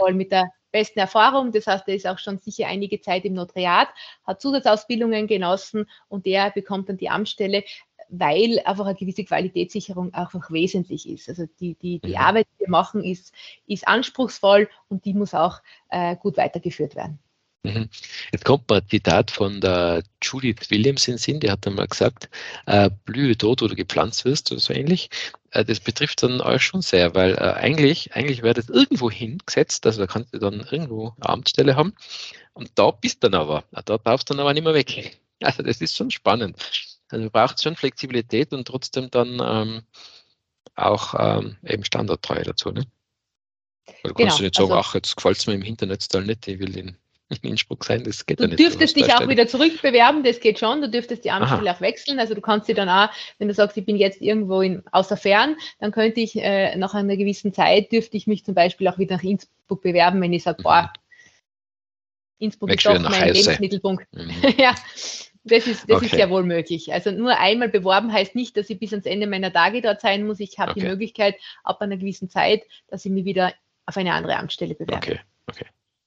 soll 0.00 0.14
mit 0.14 0.32
der 0.32 0.50
besten 0.72 0.98
Erfahrung. 0.98 1.52
Das 1.52 1.66
heißt, 1.66 1.88
er 1.88 1.94
ist 1.94 2.06
auch 2.06 2.18
schon 2.18 2.38
sicher 2.38 2.66
einige 2.66 3.00
Zeit 3.00 3.24
im 3.24 3.34
Notariat, 3.34 3.88
hat 4.24 4.40
Zusatzausbildungen 4.40 5.26
genossen 5.26 5.86
und 6.08 6.26
der 6.26 6.50
bekommt 6.50 6.88
dann 6.88 6.96
die 6.96 7.10
Amtsstelle, 7.10 7.64
weil 8.08 8.60
einfach 8.64 8.86
eine 8.86 8.96
gewisse 8.96 9.24
Qualitätssicherung 9.24 10.12
einfach 10.12 10.50
wesentlich 10.50 11.08
ist. 11.08 11.28
Also 11.28 11.46
die, 11.60 11.74
die, 11.74 12.00
die. 12.00 12.16
Arbeit, 12.16 12.46
die 12.54 12.64
wir 12.64 12.70
machen, 12.70 13.04
ist, 13.04 13.32
ist 13.66 13.86
anspruchsvoll 13.86 14.68
und 14.88 15.04
die 15.04 15.14
muss 15.14 15.32
auch 15.34 15.60
äh, 15.90 16.16
gut 16.16 16.36
weitergeführt 16.36 16.96
werden. 16.96 17.20
Mhm. 17.62 17.90
Jetzt 18.32 18.44
kommt 18.46 18.68
mal 18.70 18.80
ein 18.80 18.88
Zitat 18.88 19.30
von 19.30 19.60
der 19.60 20.02
Judith 20.22 20.70
Williams 20.70 21.06
in 21.08 21.18
Sinn, 21.18 21.40
die 21.40 21.50
hat 21.50 21.66
einmal 21.66 21.88
gesagt, 21.88 22.30
äh, 22.66 22.88
blühe 23.04 23.36
wo 23.42 23.54
du 23.54 23.74
gepflanzt 23.74 24.24
wirst, 24.24 24.50
oder 24.50 24.60
so 24.60 24.72
ähnlich. 24.72 25.10
Äh, 25.50 25.64
das 25.64 25.80
betrifft 25.80 26.22
dann 26.22 26.40
euch 26.40 26.62
schon 26.62 26.80
sehr, 26.80 27.14
weil 27.14 27.34
äh, 27.34 27.52
eigentlich, 27.52 28.14
eigentlich 28.14 28.42
wäre 28.42 28.54
das 28.54 28.70
irgendwo 28.70 29.10
hingesetzt, 29.10 29.84
also 29.84 30.00
da 30.00 30.06
kannst 30.06 30.32
du 30.32 30.38
dann 30.38 30.66
irgendwo 30.70 31.12
eine 31.20 31.28
Amtsstelle 31.28 31.76
haben 31.76 31.94
und 32.54 32.70
da 32.76 32.92
bist 32.92 33.22
du 33.22 33.28
dann 33.28 33.40
aber, 33.40 33.64
da 33.72 33.98
darfst 33.98 34.30
du 34.30 34.34
dann 34.34 34.40
aber 34.40 34.54
nicht 34.54 34.64
mehr 34.64 34.74
weg. 34.74 35.20
Also 35.42 35.62
das 35.62 35.80
ist 35.80 35.96
schon 35.96 36.10
spannend. 36.10 36.58
Also 37.08 37.24
du 37.24 37.30
brauchst 37.30 37.62
schon 37.62 37.74
Flexibilität 37.74 38.52
und 38.52 38.68
trotzdem 38.68 39.10
dann 39.10 39.40
ähm, 39.42 39.82
auch 40.74 41.14
ähm, 41.18 41.56
eben 41.64 41.82
Standardtreue 41.82 42.42
dazu. 42.42 42.70
Ne? 42.72 42.84
Du 44.02 44.12
genau, 44.12 44.28
kannst 44.28 44.40
du 44.40 44.42
nicht 44.42 44.54
sagen, 44.54 44.70
also, 44.70 44.80
ach, 44.80 44.94
jetzt 44.94 45.16
gefällt 45.16 45.38
es 45.38 45.46
mir 45.46 45.54
im 45.54 45.62
Internetstyle 45.62 46.26
nicht, 46.26 46.46
ich 46.46 46.58
will 46.58 46.76
in, 46.76 46.96
in 47.42 47.50
Innsbruck 47.50 47.84
sein, 47.84 48.04
das 48.04 48.26
geht 48.26 48.38
du 48.38 48.44
ja 48.44 48.48
nicht. 48.48 48.58
Du 48.58 48.64
dürftest 48.64 48.96
dich 48.96 49.12
auch 49.12 49.28
wieder 49.28 49.46
zurückbewerben, 49.46 50.22
das 50.22 50.40
geht 50.40 50.58
schon, 50.58 50.80
du 50.80 50.90
dürftest 50.90 51.24
die 51.24 51.30
Amtsstelle 51.30 51.74
auch 51.74 51.80
wechseln, 51.80 52.18
also 52.18 52.34
du 52.34 52.40
kannst 52.40 52.66
sie 52.66 52.74
dann 52.74 52.88
auch, 52.88 53.08
wenn 53.38 53.48
du 53.48 53.54
sagst, 53.54 53.76
ich 53.76 53.84
bin 53.84 53.96
jetzt 53.96 54.20
irgendwo 54.20 54.60
in, 54.60 54.82
außer 54.92 55.16
Fern, 55.16 55.56
dann 55.78 55.92
könnte 55.92 56.20
ich 56.20 56.36
äh, 56.36 56.76
nach 56.76 56.94
einer 56.94 57.16
gewissen 57.16 57.54
Zeit, 57.54 57.92
dürfte 57.92 58.16
ich 58.16 58.26
mich 58.26 58.44
zum 58.44 58.54
Beispiel 58.54 58.88
auch 58.88 58.98
wieder 58.98 59.16
nach 59.16 59.22
Innsbruck 59.22 59.82
bewerben, 59.82 60.20
wenn 60.20 60.32
ich 60.32 60.42
sage, 60.42 60.58
mhm. 60.60 60.64
boah, 60.64 60.92
Innsbruck 62.38 62.72
ist 62.72 62.84
doch 62.86 62.98
mein 62.98 63.12
Heise. 63.12 63.40
Lebensmittelpunkt. 63.40 64.06
Mhm. 64.12 64.32
ja, 64.58 64.74
das 65.44 65.66
ist, 65.66 65.88
das 65.88 65.98
okay. 65.98 66.06
ist 66.06 66.14
ja 66.14 66.28
wohl 66.30 66.42
möglich. 66.42 66.92
Also 66.92 67.10
nur 67.10 67.38
einmal 67.38 67.68
beworben 67.68 68.12
heißt 68.12 68.34
nicht, 68.34 68.56
dass 68.56 68.68
ich 68.70 68.78
bis 68.78 68.92
ans 68.92 69.06
Ende 69.06 69.26
meiner 69.26 69.52
Tage 69.52 69.80
dort 69.80 70.00
sein 70.00 70.26
muss. 70.26 70.40
Ich 70.40 70.58
habe 70.58 70.72
okay. 70.72 70.80
die 70.80 70.86
Möglichkeit, 70.86 71.36
ab 71.64 71.80
einer 71.80 71.96
gewissen 71.96 72.28
Zeit, 72.28 72.62
dass 72.88 73.04
ich 73.04 73.12
mich 73.12 73.24
wieder 73.24 73.52
auf 73.86 73.96
eine 73.96 74.12
andere 74.12 74.36
Amtsstelle 74.36 74.74
bewerbe. 74.74 74.96
Okay. 74.96 75.20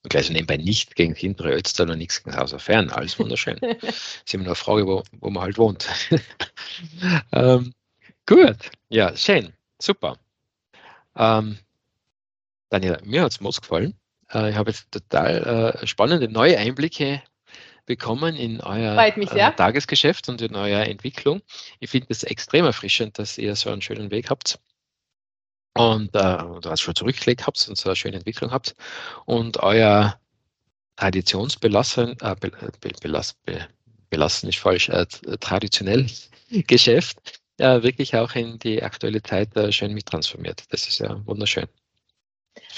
Und 0.04 0.10
gleich 0.10 0.28
so 0.28 0.34
nebenbei 0.34 0.58
nicht 0.58 0.96
gegen 0.96 1.16
hintere 1.16 1.54
Ötztal 1.54 1.90
und 1.90 1.98
nichts 1.98 2.22
gegen 2.24 2.36
Hauser 2.36 2.60
Fern. 2.60 2.90
Alles 2.90 3.18
wunderschön. 3.18 3.58
ist 3.82 4.34
immer 4.34 4.44
nur 4.44 4.52
eine 4.52 4.56
Frage, 4.56 4.86
wo, 4.86 5.04
wo 5.20 5.30
man 5.30 5.44
halt 5.44 5.58
wohnt. 5.58 5.88
ähm, 7.32 7.74
gut, 8.26 8.58
ja, 8.90 9.16
schön, 9.16 9.54
super. 9.80 10.18
Ähm, 11.16 11.58
Daniela, 12.70 13.00
mir 13.04 13.24
hat 13.24 13.32
es 13.32 13.40
Moos 13.40 13.62
gefallen. 13.62 13.94
Äh, 14.34 14.50
ich 14.50 14.56
habe 14.58 14.72
jetzt 14.72 14.92
total 14.92 15.78
äh, 15.82 15.88
spannende 15.88 16.28
neue 16.28 16.58
Einblicke 16.58 17.24
bekommen 17.86 18.36
in 18.36 18.62
euer 18.62 18.98
äh, 18.98 19.56
Tagesgeschäft 19.56 20.28
und 20.28 20.42
in 20.42 20.56
eure 20.56 20.86
Entwicklung. 20.86 21.42
Ich 21.80 21.90
finde 21.90 22.08
es 22.10 22.24
extrem 22.24 22.66
erfrischend, 22.66 23.20
dass 23.20 23.38
ihr 23.38 23.56
so 23.56 23.70
einen 23.70 23.82
schönen 23.82 24.12
Weg 24.12 24.30
habt 24.30 24.60
und 25.74 26.16
äh, 26.16 26.44
oder 26.44 26.78
schon 26.78 26.96
zurückgelegt 26.96 27.48
habt 27.48 27.68
und 27.68 27.78
so 27.78 27.90
eine 27.90 27.96
schöne 27.96 28.18
Entwicklung 28.18 28.52
habt 28.52 28.76
und 29.26 29.58
euer 29.58 30.20
traditionsbelassen, 30.96 32.18
äh, 32.22 32.36
be, 32.40 32.52
be, 32.80 32.92
belass, 33.02 33.34
be, 33.46 33.68
belassen 34.10 34.50
ist 34.50 34.60
falsch, 34.60 34.90
äh, 34.90 35.06
traditionell 35.40 36.08
Geschäft 36.68 37.42
äh, 37.58 37.84
wirklich 37.84 38.16
auch 38.16 38.36
in 38.36 38.60
die 38.60 38.82
aktuelle 38.82 39.22
Zeit 39.22 39.56
äh, 39.56 39.72
schön 39.72 39.94
mittransformiert. 39.94 40.64
Das 40.70 40.88
ist 40.88 41.00
ja 41.00 41.20
wunderschön. 41.26 41.66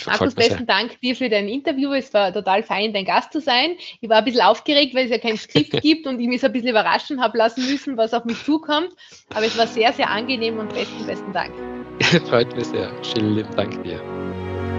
Markus, 0.05 0.33
besten 0.35 0.65
Dank 0.65 0.99
dir 1.01 1.15
für 1.15 1.29
dein 1.29 1.49
Interview. 1.49 1.91
Es 1.91 2.13
war 2.13 2.33
total 2.33 2.63
fein, 2.63 2.93
dein 2.93 3.05
Gast 3.05 3.33
zu 3.33 3.41
sein. 3.41 3.75
Ich 3.99 4.09
war 4.09 4.17
ein 4.17 4.25
bisschen 4.25 4.41
aufgeregt, 4.41 4.95
weil 4.95 5.05
es 5.05 5.11
ja 5.11 5.17
kein 5.17 5.37
Skript 5.37 5.71
gibt 5.81 6.07
und 6.07 6.19
ich 6.19 6.27
mich 6.27 6.41
so 6.41 6.47
ein 6.47 6.53
bisschen 6.53 6.69
überraschen 6.69 7.21
habe 7.21 7.37
lassen 7.37 7.65
müssen, 7.69 7.97
was 7.97 8.13
auf 8.13 8.23
mich 8.25 8.41
zukommt. 8.43 8.91
Aber 9.33 9.45
es 9.45 9.57
war 9.57 9.67
sehr, 9.67 9.91
sehr 9.91 10.09
angenehm 10.09 10.59
und 10.59 10.73
besten, 10.73 11.05
besten 11.05 11.33
Dank. 11.33 11.53
Freut 12.29 12.55
mich 12.55 12.67
sehr. 12.67 12.91
Vielen 13.13 13.35
lieben 13.35 13.55
Dank 13.55 13.83
dir. 13.83 13.99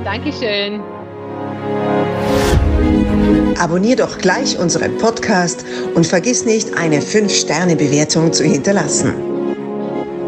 Dankeschön. 0.05 0.81
Abonnier 3.59 3.97
doch 3.97 4.19
gleich 4.19 4.59
unseren 4.59 4.99
Podcast 4.99 5.65
und 5.95 6.07
vergiss 6.07 6.45
nicht, 6.45 6.77
eine 6.77 7.01
5-Sterne-Bewertung 7.01 8.33
zu 8.33 8.45
hinterlassen. 8.45 9.15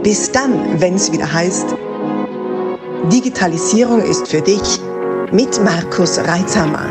Bis 0.03 0.33
dann, 0.33 0.81
wenn 0.81 0.95
es 0.95 1.13
wieder 1.13 1.31
heißt, 1.31 1.75
Digitalisierung 3.13 4.03
ist 4.03 4.29
für 4.29 4.41
dich 4.41 4.81
mit 5.31 5.63
Markus 5.63 6.19
Reitzhammer. 6.19 6.87